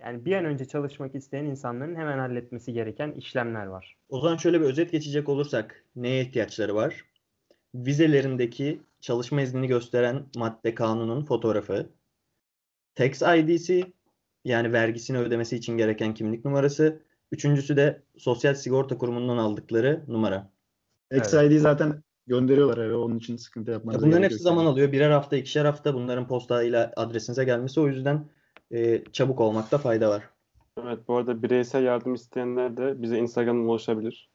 [0.00, 3.96] Yani bir an önce çalışmak isteyen insanların hemen halletmesi gereken işlemler var.
[4.08, 7.04] O zaman şöyle bir özet geçecek olursak neye ihtiyaçları var?
[7.74, 11.90] Vizelerindeki çalışma iznini gösteren madde kanunun fotoğrafı,
[12.94, 13.92] tax ID'si
[14.44, 17.02] yani vergisini ödemesi için gereken kimlik numarası,
[17.32, 20.50] üçüncüsü de Sosyal Sigorta Kurumu'ndan aldıkları numara.
[21.14, 22.94] XID zaten gönderiyorlar eve.
[22.94, 24.92] Onun için sıkıntı yapmanız Bunların hepsi zaman alıyor.
[24.92, 27.80] Birer hafta, ikişer hafta bunların postayla adresinize gelmesi.
[27.80, 28.28] O yüzden
[28.70, 30.22] e, çabuk olmakta fayda var.
[30.82, 34.30] Evet bu arada bireysel yardım isteyenler de bize Instagram'dan ulaşabilir.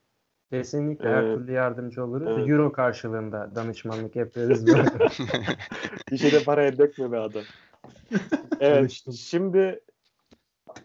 [0.51, 1.37] Kesinlikle her Evet.
[1.37, 2.27] türlü yardımcı oluruz.
[2.37, 2.49] Evet.
[2.49, 4.65] Euro karşılığında danışmanlık yapıyoruz.
[6.11, 7.43] Bir şeyde paraya dökme be adam.
[8.59, 9.13] Evet Çalıştım.
[9.13, 9.79] şimdi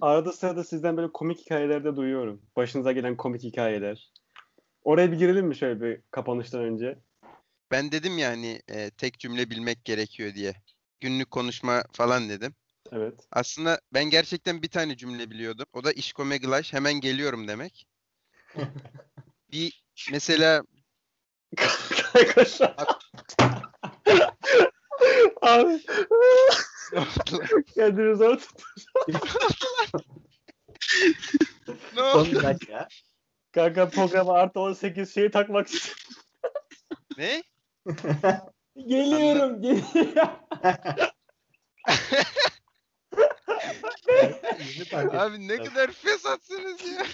[0.00, 2.42] arada sırada sizden böyle komik hikayeler de duyuyorum.
[2.56, 4.12] Başınıza gelen komik hikayeler.
[4.84, 6.98] Oraya bir girelim mi şöyle bir kapanıştan önce?
[7.70, 10.54] Ben dedim yani e, tek cümle bilmek gerekiyor diye.
[11.00, 12.54] Günlük konuşma falan dedim.
[12.92, 13.14] Evet.
[13.32, 15.66] Aslında ben gerçekten bir tane cümle biliyordum.
[15.72, 17.86] O da işkomeglaş hemen geliyorum demek.
[19.52, 20.62] bir mesela
[25.42, 25.80] Abi
[27.74, 28.62] kendini zor tut.
[31.94, 32.42] ne oldu?
[32.42, 32.88] dakika.
[33.54, 36.00] Kanka programa artı 18 şeyi takmak istiyorum.
[37.18, 37.42] Ne?
[38.76, 40.30] geliyorum, geliyorum.
[45.12, 47.06] Abi ne kadar fesatsınız ya.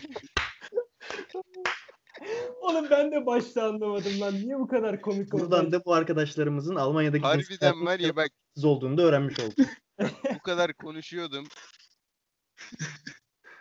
[2.61, 4.35] Oğlum ben de başta anlamadım lan.
[4.35, 5.43] Niye bu kadar komik oldu?
[5.43, 8.31] Buradan da bu arkadaşlarımızın Almanya'daki Harbiden var ya bak
[8.65, 9.59] olduğunu da öğrenmiş olduk.
[10.35, 11.47] bu kadar konuşuyordum.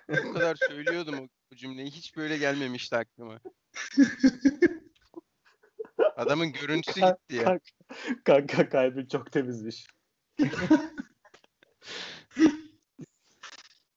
[0.09, 1.91] bu kadar söylüyordum o cümleyi.
[1.91, 3.39] Hiç böyle gelmemişti aklıma.
[6.15, 7.43] Adamın görüntüsü gitti ya.
[7.43, 7.65] Kanka,
[8.23, 9.87] kanka kalbin çok temizmiş.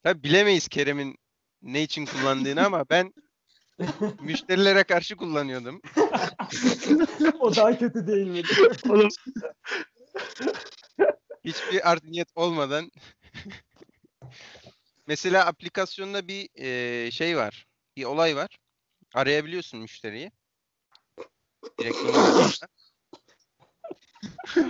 [0.05, 1.17] Ya bilemeyiz Kerem'in
[1.63, 3.13] ne için kullandığını ama ben
[4.21, 5.81] müşterilere karşı kullanıyordum.
[7.41, 8.43] o daha kötü değil mi?
[11.45, 12.91] Hiçbir art niyet olmadan.
[15.07, 17.67] Mesela aplikasyonda bir eee, şey var.
[17.97, 18.59] Bir olay var.
[19.15, 20.31] Arayabiliyorsun müşteriyi.
[21.81, 21.97] Direkt.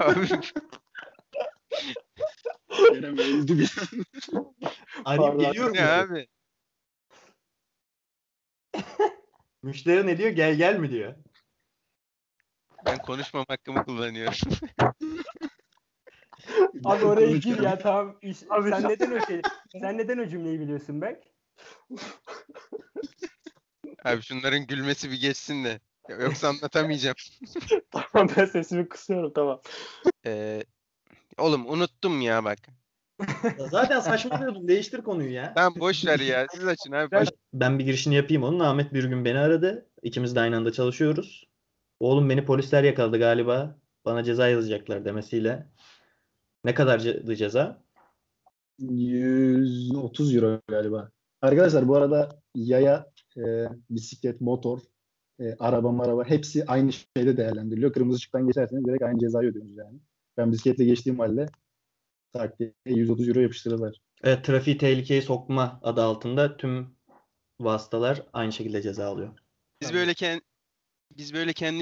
[0.01, 0.27] Abi,
[2.69, 3.73] Kerem öldü bir
[5.05, 5.45] Arayıp Pardon.
[5.45, 5.77] ne diyor.
[5.77, 6.27] abi?
[9.63, 10.31] Müşteri ne diyor?
[10.31, 11.15] Gel gel mi diyor.
[12.87, 14.35] Ben konuşmam hakkımı kullanıyorum.
[16.85, 18.17] Abi oraya gir ya tamam.
[18.23, 19.41] İş, Abi sen neden o şey,
[19.81, 21.23] sen neden o cümleyi biliyorsun Berk?
[24.05, 25.81] Abi şunların gülmesi bir geçsin de.
[26.09, 27.17] Yoksa anlatamayacağım.
[27.91, 29.61] Tamam ben sesimi kısıyorum tamam.
[30.27, 30.65] Eee,
[31.39, 32.59] oğlum unuttum ya bak.
[33.59, 34.69] Ya Zaten saçmalıyordum.
[34.69, 35.55] Değiştir konuyu ya.
[35.55, 36.47] Tamam boş ver ya.
[36.51, 37.11] Siz açın abi.
[37.11, 38.61] Ben- Boş- Ben bir girişini yapayım onun.
[38.61, 39.91] Ahmet bir gün beni aradı.
[40.03, 41.45] İkimiz de aynı anda çalışıyoruz.
[42.01, 43.79] Oğlum beni polisler yakaladı galiba.
[44.05, 45.67] Bana ceza yazacaklar demesiyle.
[46.65, 47.83] Ne kadar ce- ceza?
[48.79, 51.11] 130 euro galiba.
[51.43, 54.81] Arkadaşlar bu arada yaya, e, bisiklet, motor,
[55.41, 57.93] e, araba maraba hepsi aynı şeyde değerlendiriliyor.
[57.93, 59.99] Kırmızı ışıktan geçerseniz direkt aynı cezayı ödüyorsunuz yani.
[60.37, 61.47] Ben bisikletle geçtiğim halde
[62.33, 63.97] tak diye 130 euro yapıştırdılar.
[64.25, 66.97] Evet, trafiği tehlikeye sokma adı altında tüm
[67.61, 69.39] vasıtalar aynı şekilde ceza alıyor.
[69.81, 70.43] Biz böyle kendi
[71.17, 71.82] biz böyle kendi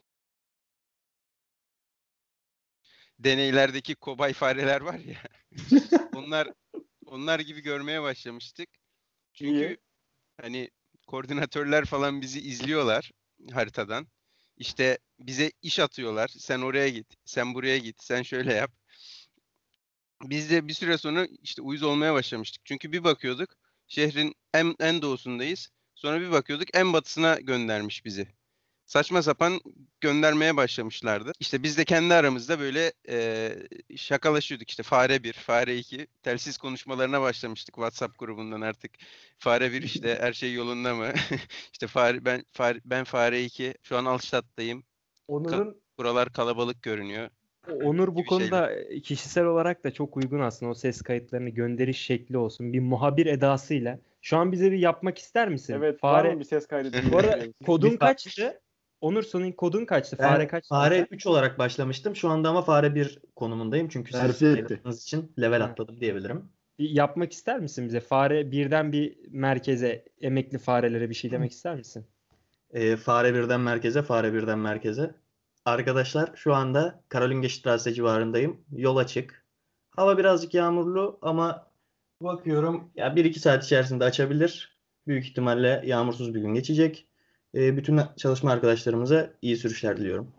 [3.25, 5.23] deneylerdeki kobay fareler var ya.
[6.15, 6.49] onlar
[7.07, 8.69] onlar gibi görmeye başlamıştık.
[9.33, 9.77] Çünkü Niye?
[10.41, 10.71] hani
[11.07, 13.11] koordinatörler falan bizi izliyorlar
[13.53, 14.07] haritadan.
[14.57, 16.29] İşte bize iş atıyorlar.
[16.29, 18.71] Sen oraya git, sen buraya git, sen şöyle yap.
[20.23, 22.65] Biz de bir süre sonra işte uyuz olmaya başlamıştık.
[22.65, 23.51] Çünkü bir bakıyorduk
[23.89, 25.69] şehrin en, en doğusundayız.
[25.95, 28.29] Sonra bir bakıyorduk en batısına göndermiş bizi.
[28.91, 29.61] Saçma sapan
[30.01, 31.33] göndermeye başlamışlardı.
[31.41, 34.71] İşte biz de kendi aramızda böyle eee, şakalaşıyorduk.
[34.71, 38.91] İşte fare 1, fare 2 telsiz konuşmalarına başlamıştık WhatsApp grubundan artık.
[39.39, 41.07] Fare 1 işte her şey yolunda mı?
[41.73, 44.85] işte fare ben fare, ben fare 2 şu an Alstadt'tayım.
[45.29, 47.31] Onur'un Buralar kalabalık görünüyor.
[47.69, 48.73] Onur bu konuda
[49.03, 52.73] kişisel olarak da çok uygun aslında o ses kayıtlarını gönderiş şekli olsun.
[52.73, 53.99] Bir muhabir edasıyla.
[54.23, 55.75] Şu an bize bir yapmak ister misin?
[55.75, 56.29] Evet Fare.
[56.29, 57.13] var mı bir ses kaydı?
[57.13, 58.61] Bu arada kodun kaçtı?
[59.01, 60.17] Onur senin kodun kaçtı?
[60.19, 60.69] Ben Fare kaçtı?
[60.69, 62.17] Fare 3 olarak başlamıştım.
[62.17, 63.89] Şu anda ama fare 1 konumundayım.
[63.89, 66.49] Çünkü siz için level atladım diyebilirim.
[66.79, 68.01] Bir yapmak ister misin bize?
[68.01, 72.07] Fare birden bir merkeze, emekli farelere bir şey demek ister misin?
[72.71, 75.15] Ee, fare birden merkeze, fare birden merkeze.
[75.65, 78.65] Arkadaşlar şu anda Karolingestrasse civarındayım.
[78.73, 79.47] Yol açık.
[79.91, 81.71] Hava birazcık yağmurlu ama
[82.21, 84.79] bakıyorum ya 1-2 saat içerisinde açabilir.
[85.07, 87.10] Büyük ihtimalle yağmursuz bir gün geçecek.
[87.55, 90.33] Ee, bütün çalışma arkadaşlarımıza iyi sürüşler diliyorum.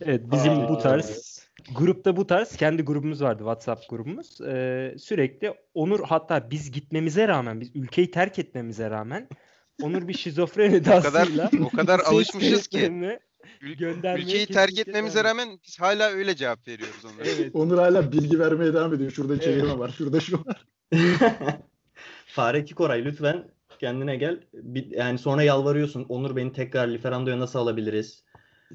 [0.00, 1.38] Evet, bizim Aa, bu tarz
[1.74, 4.40] grupta bu tarz kendi grubumuz vardı WhatsApp grubumuz.
[4.40, 9.28] Ee, sürekli Onur hatta biz gitmemize rağmen biz ülkeyi terk etmemize rağmen
[9.82, 11.28] Onur bir şizofren O kadar
[11.60, 12.78] o kadar alışmışız ki
[13.78, 17.28] göndermeye ülkeyi terk etmemize rağmen biz hala öyle cevap veriyoruz onlara.
[17.28, 17.50] Evet.
[17.54, 19.10] Onur hala bilgi vermeye devam ediyor.
[19.10, 19.94] Şurada çevirme var.
[19.98, 20.66] Şurada şu var.
[22.26, 23.44] Fare 2 Koray lütfen
[23.80, 24.40] kendine gel.
[24.52, 26.06] Bir- yani sonra yalvarıyorsun.
[26.08, 28.24] Onur beni tekrar Liferando'ya nasıl alabiliriz?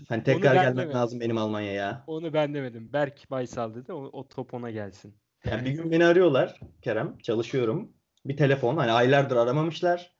[0.09, 0.93] Hani tekrar gelmek demedim.
[0.93, 2.03] lazım benim Almanya'ya.
[2.07, 2.89] Onu ben demedim.
[2.93, 3.93] Berk Baysal dedi.
[3.93, 5.13] O, o top ona gelsin.
[5.45, 7.17] Yani bir gün beni arıyorlar Kerem.
[7.17, 7.91] Çalışıyorum.
[8.25, 8.77] Bir telefon.
[8.77, 10.11] Hani aylardır aramamışlar.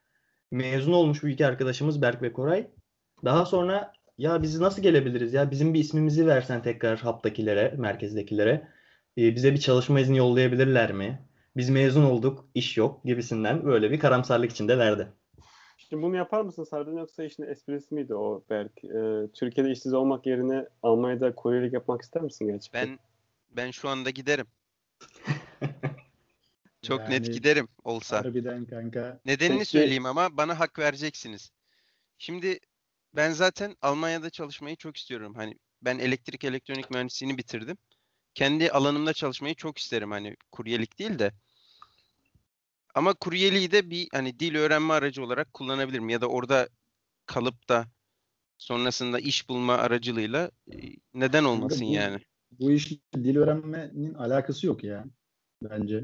[0.51, 2.67] Mezun olmuş bu iki arkadaşımız Berk ve Koray.
[3.25, 5.51] Daha sonra ya biz nasıl gelebiliriz ya?
[5.51, 8.67] Bizim bir ismimizi versen tekrar haptakilere, merkezdekilere.
[9.17, 11.19] Ee, bize bir çalışma izni yollayabilirler mi?
[11.57, 15.07] Biz mezun olduk, iş yok gibisinden böyle bir karamsarlık içindelerdi.
[15.77, 18.83] Şimdi bunu yapar mısın Serdar yoksa işin esprisi miydi o Berk?
[18.83, 22.89] Ee, Türkiye'de işsiz olmak yerine Almanya'da kuryelik yapmak ister misin gerçekten?
[22.89, 22.99] Ben
[23.51, 24.47] ben şu anda giderim.
[26.81, 28.17] Çok net Yani giderim olsa.
[28.17, 29.19] Harbiden kanka.
[29.25, 31.51] Nedenini Peki- söyleyeyim ama bana hak vereceksiniz.
[32.17, 32.59] Şimdi
[33.15, 35.33] ben zaten Almanya'da çalışmayı çok istiyorum.
[35.35, 37.77] Hani ben elektrik elektronik mühendisliğini bitirdim.
[38.35, 41.31] Kendi alanımda çalışmayı çok isterim hani kuryelik değil de.
[42.95, 46.69] Ama kuryeliği de bir hani dil öğrenme aracı olarak kullanabilirim ya da orada
[47.25, 47.85] kalıp da
[48.57, 50.75] sonrasında iş bulma aracılığıyla e,
[51.13, 52.19] neden olmasın bu- yani?
[52.59, 55.05] Bu iş dil öğrenmenin alakası yok ya.
[55.63, 56.03] Bence.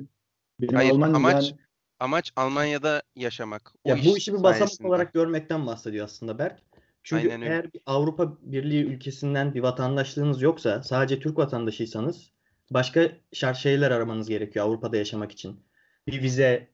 [0.62, 1.60] Benim Hayır, Alman amaç- yani
[2.00, 3.74] Amaç Almanya'da yaşamak.
[3.84, 4.88] O Ya iş bu işi bir basamak sayesinde.
[4.88, 6.60] olarak görmekten bahsediyor aslında Berk.
[7.04, 7.52] Çünkü Aynen öyle.
[7.54, 12.32] eğer bir Avrupa Birliği ülkesinden bir vatandaşlığınız yoksa, sadece Türk vatandaşıysanız
[12.72, 15.60] başka şart şeyler aramanız gerekiyor Avrupa'da yaşamak için.
[16.08, 16.70] Bir vize,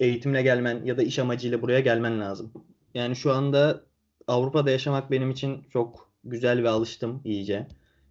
[0.00, 2.52] eğitimle gelmen ya da iş amacıyla buraya gelmen lazım.
[2.94, 3.80] Yani şu anda
[4.26, 7.66] Avrupa'da yaşamak benim için çok güzel ve alıştım iyice.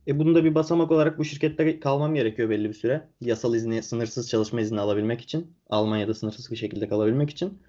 [0.08, 3.08] E bunu da bir basamak olarak bu şirkette kalmam gerekiyor belli bir süre.
[3.22, 5.52] Yasal izni, sınırsız çalışma izni alabilmek için.
[5.70, 7.60] Almanya'da sınırsız bir şekilde kalabilmek için.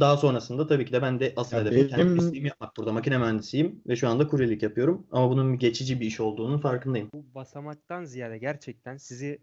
[0.00, 2.92] Daha sonrasında tabii ki de ben de asıl Ya hedefim kendi benim- mesleğimi yapmak burada.
[2.92, 5.06] Makine mühendisiyim ve şu anda kuryelik yapıyorum.
[5.12, 7.08] Ama bunun geçici bir iş olduğunun farkındayım.
[7.14, 9.38] Bu basamaktan ziyade gerçekten sizi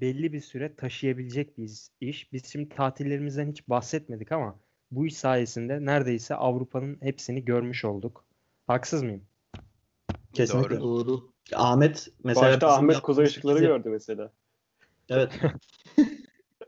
[0.00, 2.32] belli bir süre taşıyabilecek bir iş.
[2.32, 4.58] Biz şimdi tatillerimizden hiç bahsetmedik ama
[4.90, 8.24] bu iş sayesinde neredeyse Avrupa'nın hepsini görmüş olduk.
[8.66, 9.22] Haksız mıyım?
[10.32, 10.80] Kesinlikle.
[10.80, 11.06] Doğru.
[11.08, 11.32] doğru.
[11.54, 14.32] Ahmet mesela Başta Ahmet Kuzey Işıkları bize- gördü mesela.
[15.08, 15.32] Evet.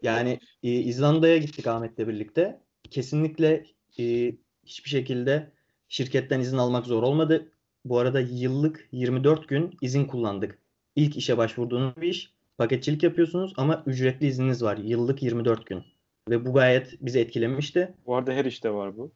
[0.03, 2.61] Yani e, İzlanda'ya gittik Ahmet'le birlikte.
[2.91, 3.65] Kesinlikle
[3.99, 4.35] e,
[4.67, 5.53] hiçbir şekilde
[5.89, 7.53] şirketten izin almak zor olmadı.
[7.85, 10.59] Bu arada yıllık 24 gün izin kullandık.
[10.97, 12.36] İlk işe başvurduğunuz bir iş.
[12.59, 14.77] Paketçilik yapıyorsunuz ama ücretli izniniz var.
[14.77, 15.85] Yıllık 24 gün.
[16.29, 17.95] Ve bu gayet bizi etkilemişti.
[18.07, 19.13] Bu arada her işte var bu.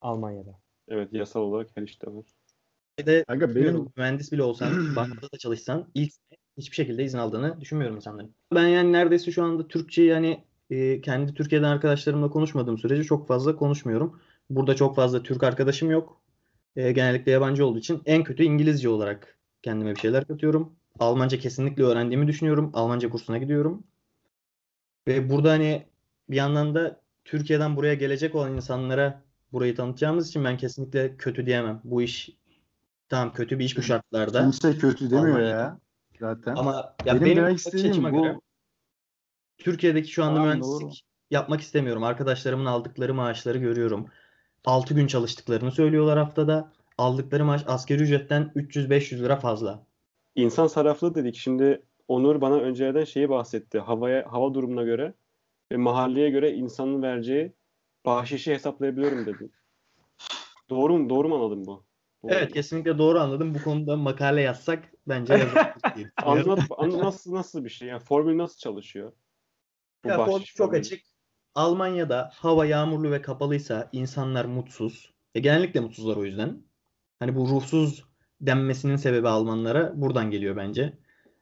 [0.00, 0.60] Almanya'da.
[0.88, 2.26] Evet yasal olarak her işte var.
[2.98, 6.12] Bir de Kanka benim mühendis bile olsan, bankada da çalışsan ilk
[6.56, 8.34] hiçbir şekilde izin aldığını düşünmüyorum insanların.
[8.54, 13.56] Ben yani neredeyse şu anda Türkçe yani e, kendi Türkiye'den arkadaşlarımla konuşmadığım sürece çok fazla
[13.56, 14.20] konuşmuyorum.
[14.50, 16.20] Burada çok fazla Türk arkadaşım yok.
[16.76, 20.76] E, genellikle yabancı olduğu için en kötü İngilizce olarak kendime bir şeyler katıyorum.
[21.00, 22.70] Almanca kesinlikle öğrendiğimi düşünüyorum.
[22.74, 23.84] Almanca kursuna gidiyorum.
[25.08, 25.86] Ve burada hani
[26.30, 31.80] bir yandan da Türkiye'den buraya gelecek olan insanlara burayı tanıtacağımız için ben kesinlikle kötü diyemem.
[31.84, 32.30] Bu iş
[33.08, 34.40] tamam kötü bir iş bu şartlarda.
[34.42, 35.48] kimse kötü demiyor Almanya'da.
[35.60, 35.78] ya.
[36.20, 36.54] Zaten.
[36.56, 38.36] Ama ya Benim benim, demek istediğim bu- göre
[39.58, 40.90] Türkiye'deki şu anda Tamam, mühendislik doğru.
[41.30, 42.02] yapmak istemiyorum.
[42.04, 44.06] Arkadaşlarımın aldıkları maaşları görüyorum.
[44.64, 46.72] 6 gün çalıştıklarını söylüyorlar haftada.
[46.98, 49.86] Aldıkları maaş asgari ücretten 300-500 lira fazla.
[50.36, 51.36] İnsan sarraflığı dedik.
[51.36, 53.78] Şimdi Onur bana önceden şeyi bahsetti.
[53.78, 55.14] Havaya, hava durumuna göre
[55.72, 57.52] ve mahalleye göre insanın vereceği
[58.06, 59.50] bahşişi hesaplayabiliyorum dedi.
[60.70, 61.10] Doğru mu?
[61.10, 61.84] Doğru mu anladım bu?
[62.22, 63.54] Bu- Evet kesinlikle doğru anladım.
[63.54, 65.34] Bu konuda makale yazsak bence
[65.94, 66.12] düşünüyorum.
[66.22, 67.88] Anlat, an- nasıl nasıl bir şey?
[67.88, 69.12] Yani formül nasıl çalışıyor?
[70.04, 70.80] Bu Ya formül çok formülü.
[70.80, 71.00] açık.
[71.54, 75.12] Almanya'da hava yağmurlu ve kapalıysa insanlar mutsuz.
[75.34, 76.62] E, genellikle mutsuzlar o yüzden.
[77.18, 78.04] Hani bu ruhsuz
[78.40, 80.92] denmesinin sebebi Almanlara buradan geliyor bence.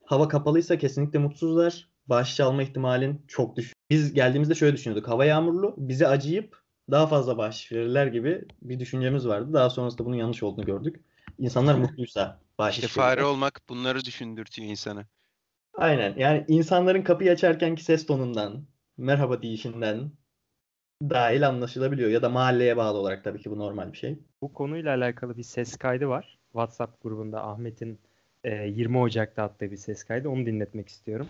[0.04, 1.88] Hava kapalıysa kesinlikle mutsuzlar.
[2.06, 3.74] Bağış alma ihtimalin çok düşük.
[3.90, 5.08] Biz geldiğimizde şöyle düşünüyorduk.
[5.08, 5.74] Hava yağmurlu.
[5.76, 9.52] Bize acıyıp daha fazla bağış verirler gibi bir düşüncemiz vardı.
[9.52, 11.00] Daha sonrasında bunun yanlış olduğunu gördük.
[11.38, 13.16] İnsanlar mutluysa bağış İşte verirler.
[13.16, 15.04] fare olmak bunları düşündürtüyor insana.
[15.74, 16.14] Aynen.
[16.16, 18.64] Yani insanların kapıyı açarkenki ses tonundan,
[18.96, 20.10] merhaba deyişinden
[21.02, 22.10] dahil anlaşılabiliyor.
[22.10, 24.18] Ya da mahalleye bağlı olarak tabii ki bu normal bir şey.
[24.42, 26.38] Bu konuyla alakalı bir ses kaydı var.
[26.54, 27.98] WhatsApp grubunda Ahmet'in
[28.44, 30.28] e, 20 Ocak'ta attığı bir ses kaydı.
[30.28, 31.28] Onu dinletmek istiyorum.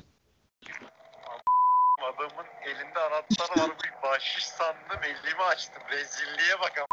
[2.02, 5.82] Adamın elinde anahtar var bir bahşiş sandım elimi açtım.
[5.92, 6.86] Rezilliğe bak.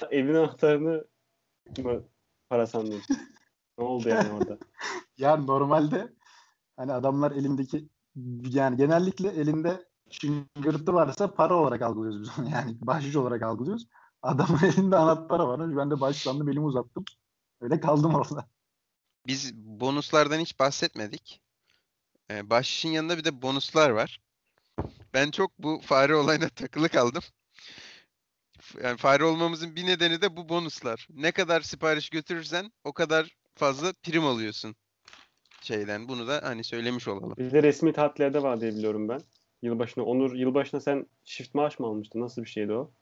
[0.10, 1.04] Evin anahtarını
[1.78, 2.04] mı
[2.48, 3.02] para sandın?
[3.78, 4.58] ne oldu yani orada?
[5.18, 6.08] Ya normalde
[6.76, 7.88] hani adamlar elindeki
[8.48, 12.50] yani genellikle elinde çıngırtı varsa para olarak algılıyoruz biz onu.
[12.50, 13.86] Yani bahşiş olarak algılıyoruz.
[14.22, 15.76] Adamın elinde anahtar var.
[15.76, 17.04] Ben de bahşiş sandım elimi uzattım.
[17.60, 18.48] Öyle kaldım orada.
[19.26, 21.40] Biz bonuslardan hiç bahsetmedik.
[22.30, 24.20] Ee, bahşişin yanında bir de bonuslar var.
[25.14, 27.22] Ben çok bu fare olayına takılı kaldım.
[28.82, 31.08] Yani fare olmamızın bir nedeni de bu bonuslar.
[31.10, 34.76] Ne kadar sipariş götürürsen o kadar fazla prim alıyorsun
[35.62, 36.08] şeyden.
[36.08, 37.34] Bunu da hani söylemiş olalım.
[37.38, 39.20] Bizde resmi tatillerde var diye biliyorum ben.
[39.62, 42.20] Yılbaşına Onur yılbaşına sen çift maaş mı almıştın?
[42.20, 42.92] Nasıl bir şeydi o?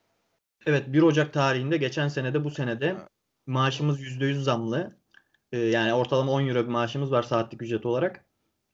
[0.67, 2.97] Evet 1 Ocak tarihinde geçen senede bu senede
[3.47, 4.97] maaşımız %100 zamlı.
[5.53, 8.25] Ee, yani ortalama 10 euro bir maaşımız var saatlik ücret olarak.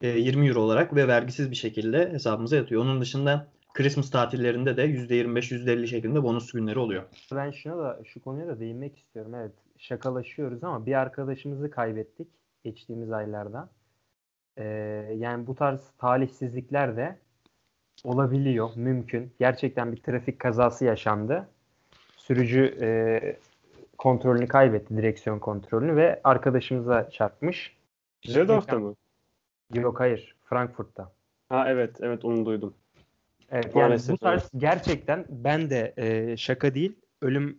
[0.01, 2.83] Ee, 20 euro olarak ve vergisiz bir şekilde hesabımıza yatıyor.
[2.83, 7.03] Onun dışında Christmas tatillerinde de %25, %50 şeklinde bonus günleri oluyor.
[7.35, 9.35] Ben şuna da şu konuya da değinmek istiyorum.
[9.35, 12.29] Evet şakalaşıyoruz ama bir arkadaşımızı kaybettik
[12.65, 13.69] geçtiğimiz aylarda.
[14.57, 14.65] Ee,
[15.17, 17.19] yani bu tarz talihsizlikler de
[18.05, 19.35] olabiliyor, mümkün.
[19.39, 21.49] Gerçekten bir trafik kazası yaşandı.
[22.23, 22.89] Sürücü e,
[23.99, 27.77] kontrolünü kaybetti, direksiyon kontrolünü ve arkadaşımıza çarpmış.
[28.23, 28.95] Düsseldorf'ta mı?
[29.75, 31.13] Yok hayır, Frankfurt'ta.
[31.49, 32.75] Ha evet evet onu duydum.
[33.51, 37.59] Evet yani bu tarz gerçekten ben de e, şaka değil ölüm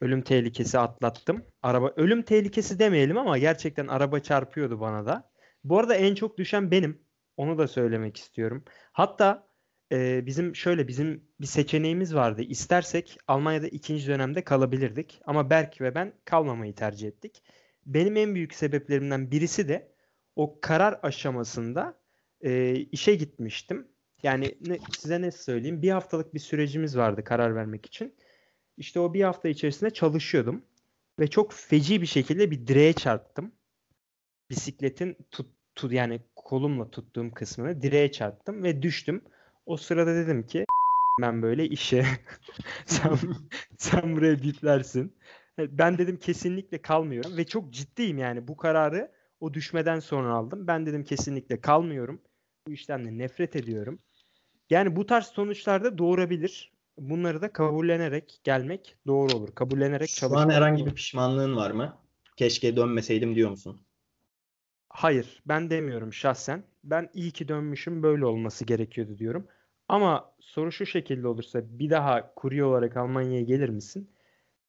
[0.00, 1.42] ölüm tehlikesi atlattım.
[1.62, 5.30] Araba ölüm tehlikesi demeyelim ama gerçekten araba çarpıyordu bana da.
[5.64, 6.98] Bu arada en çok düşen benim.
[7.36, 8.64] Onu da söylemek istiyorum.
[8.92, 9.43] Hatta
[9.92, 12.42] e, bizim şöyle bizim bir seçeneğimiz vardı.
[12.42, 15.20] İstersek Almanya'da ikinci dönemde kalabilirdik.
[15.26, 17.42] Ama Berk ve ben kalmamayı tercih ettik.
[17.86, 19.94] Benim en büyük sebeplerimden birisi de
[20.36, 21.98] o karar aşamasında
[22.40, 23.88] e, işe gitmiştim.
[24.22, 25.82] Yani ne, size ne söyleyeyim?
[25.82, 28.14] Bir haftalık bir sürecimiz vardı karar vermek için.
[28.76, 30.64] İşte o bir hafta içerisinde çalışıyordum.
[31.18, 33.52] Ve çok feci bir şekilde bir direğe çarptım.
[34.50, 39.24] Bisikletin tut, tut yani kolumla tuttuğum kısmını direğe çarptım ve düştüm.
[39.66, 40.64] O sırada dedim ki
[41.22, 42.06] ben böyle işe
[42.86, 43.18] sen,
[43.78, 45.16] sen buraya biplersin.
[45.58, 50.66] Ben dedim kesinlikle kalmıyorum ve çok ciddiyim yani bu kararı o düşmeden sonra aldım.
[50.66, 52.20] Ben dedim kesinlikle kalmıyorum.
[52.66, 53.98] Bu işten de nefret ediyorum.
[54.70, 56.72] Yani bu tarz sonuçlar da doğurabilir.
[56.98, 59.54] Bunları da kabullenerek gelmek doğru olur.
[59.54, 60.56] Kabullenerek Şu an çalışmak.
[60.56, 61.96] herhangi bir pişmanlığın var mı?
[62.36, 63.80] Keşke dönmeseydim diyor musun?
[64.88, 66.64] Hayır, ben demiyorum şahsen.
[66.84, 69.48] Ben iyi ki dönmüşüm böyle olması gerekiyordu diyorum.
[69.88, 74.10] Ama soru şu şekilde olursa bir daha kurye olarak Almanya'ya gelir misin?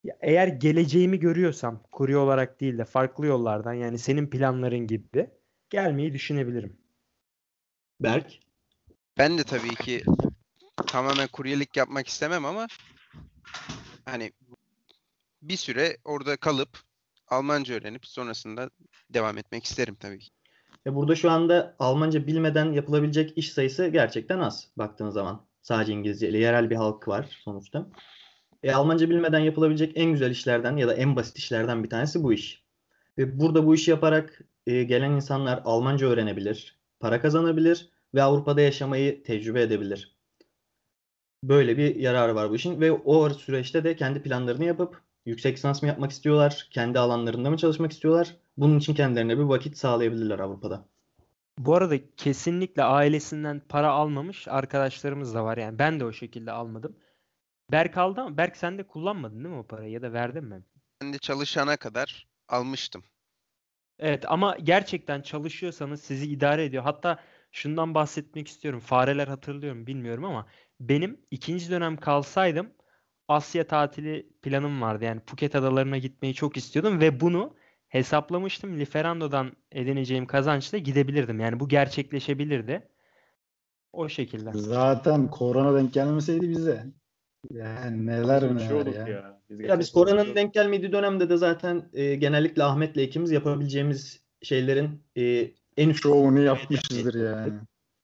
[0.03, 5.29] Ya eğer geleceğimi görüyorsam kurye olarak değil de farklı yollardan yani senin planların gibi
[5.69, 6.77] gelmeyi düşünebilirim.
[7.99, 8.39] Berk?
[9.17, 10.03] Ben de tabii ki
[10.77, 12.67] tamamen kuryelik yapmak istemem ama
[14.05, 14.31] hani
[15.41, 16.79] bir süre orada kalıp
[17.27, 18.69] Almanca öğrenip sonrasında
[19.09, 20.29] devam etmek isterim tabii ki.
[20.85, 25.45] E burada şu anda Almanca bilmeden yapılabilecek iş sayısı gerçekten az baktığın zaman.
[25.61, 27.87] Sadece İngilizce ile yerel bir halk var sonuçta.
[28.63, 32.33] E, Almanca bilmeden yapılabilecek en güzel işlerden ya da en basit işlerden bir tanesi bu
[32.33, 32.63] iş.
[33.17, 39.23] Ve burada bu işi yaparak e, gelen insanlar Almanca öğrenebilir, para kazanabilir ve Avrupa'da yaşamayı
[39.23, 40.15] tecrübe edebilir.
[41.43, 45.81] Böyle bir yararı var bu işin ve o süreçte de kendi planlarını yapıp yüksek lisans
[45.81, 48.35] mı yapmak istiyorlar, kendi alanlarında mı çalışmak istiyorlar?
[48.57, 50.85] Bunun için kendilerine bir vakit sağlayabilirler Avrupa'da.
[51.57, 55.57] Bu arada kesinlikle ailesinden para almamış arkadaşlarımız da var.
[55.57, 56.97] Yani ben de o şekilde almadım.
[57.71, 60.63] Berk aldı ama Berk sen de kullanmadın değil mi o parayı ya da verdin mi?
[61.01, 63.03] Ben de çalışana kadar almıştım.
[63.99, 66.83] Evet ama gerçekten çalışıyorsanız sizi idare ediyor.
[66.83, 67.19] Hatta
[67.51, 68.79] şundan bahsetmek istiyorum.
[68.79, 70.47] Fareler hatırlıyorum bilmiyorum ama
[70.79, 72.73] benim ikinci dönem kalsaydım
[73.27, 75.03] Asya tatili planım vardı.
[75.03, 77.55] Yani Phuket adalarına gitmeyi çok istiyordum ve bunu
[77.95, 78.79] hesaplamıştım.
[78.79, 81.39] Liferando'dan edineceğim kazançla gidebilirdim.
[81.39, 82.87] Yani bu gerçekleşebilirdi.
[83.93, 84.51] O şekilde.
[84.53, 86.85] Zaten korona denk gelmeseydi bize.
[87.51, 89.07] Yani neler Bir şey neler olur ya.
[89.07, 89.41] ya.
[89.49, 95.03] Biz Ya biz koronanın denk gelmediği dönemde de zaten e, genellikle Ahmet'le ikimiz yapabileceğimiz şeylerin
[95.17, 97.53] e, en Çoğunu yapmışızdır yani.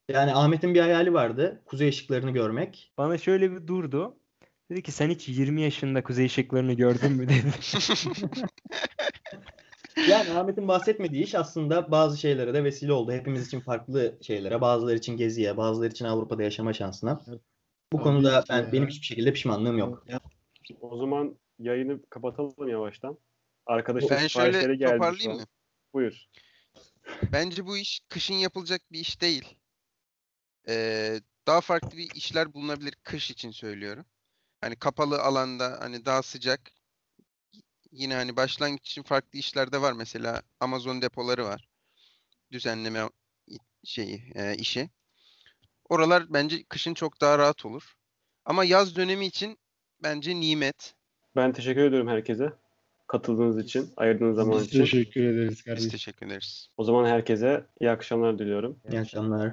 [0.08, 1.62] Yani Ahmet'in bir hayali vardı.
[1.64, 2.92] Kuzey ışıklarını görmek.
[2.98, 4.16] Bana şöyle bir durdu.
[4.70, 7.52] Dedi ki sen hiç 20 yaşında kuzey ışıklarını gördün mü dedi.
[9.96, 13.12] Yani Ahmet'in bahsetmediği iş aslında bazı şeylere de vesile oldu.
[13.12, 17.20] Hepimiz için farklı şeylere, bazıları için geziye, bazıları için Avrupa'da yaşama şansına.
[17.92, 18.72] Bu Tabii konuda ben ya.
[18.72, 20.06] benim hiçbir şekilde pişmanlığım yok.
[20.80, 23.18] O zaman yayını kapatalım yavaştan.
[23.66, 25.46] Arkadaşlar Ben şöyle geldi toparlayayım mı?
[25.94, 26.26] Buyur.
[27.32, 29.58] Bence bu iş kışın yapılacak bir iş değil.
[30.68, 34.04] Ee, daha farklı bir işler bulunabilir kış için söylüyorum.
[34.60, 36.60] Hani kapalı alanda hani daha sıcak.
[37.92, 39.92] Yine hani başlangıç için farklı işler de var.
[39.92, 41.68] Mesela Amazon depoları var.
[42.52, 43.02] Düzenleme
[43.84, 44.90] şeyi, e, işi.
[45.88, 47.94] Oralar bence kışın çok daha rahat olur.
[48.44, 49.58] Ama yaz dönemi için
[50.02, 50.94] bence nimet.
[51.36, 52.52] Ben teşekkür ediyorum herkese.
[53.06, 54.80] Katıldığınız için, ayırdığınız zaman Biz için.
[54.80, 55.90] teşekkür ederiz Biz kardeşim.
[55.90, 56.68] teşekkür ederiz.
[56.76, 58.80] O zaman herkese iyi akşamlar diliyorum.
[58.92, 59.52] İyi akşamlar.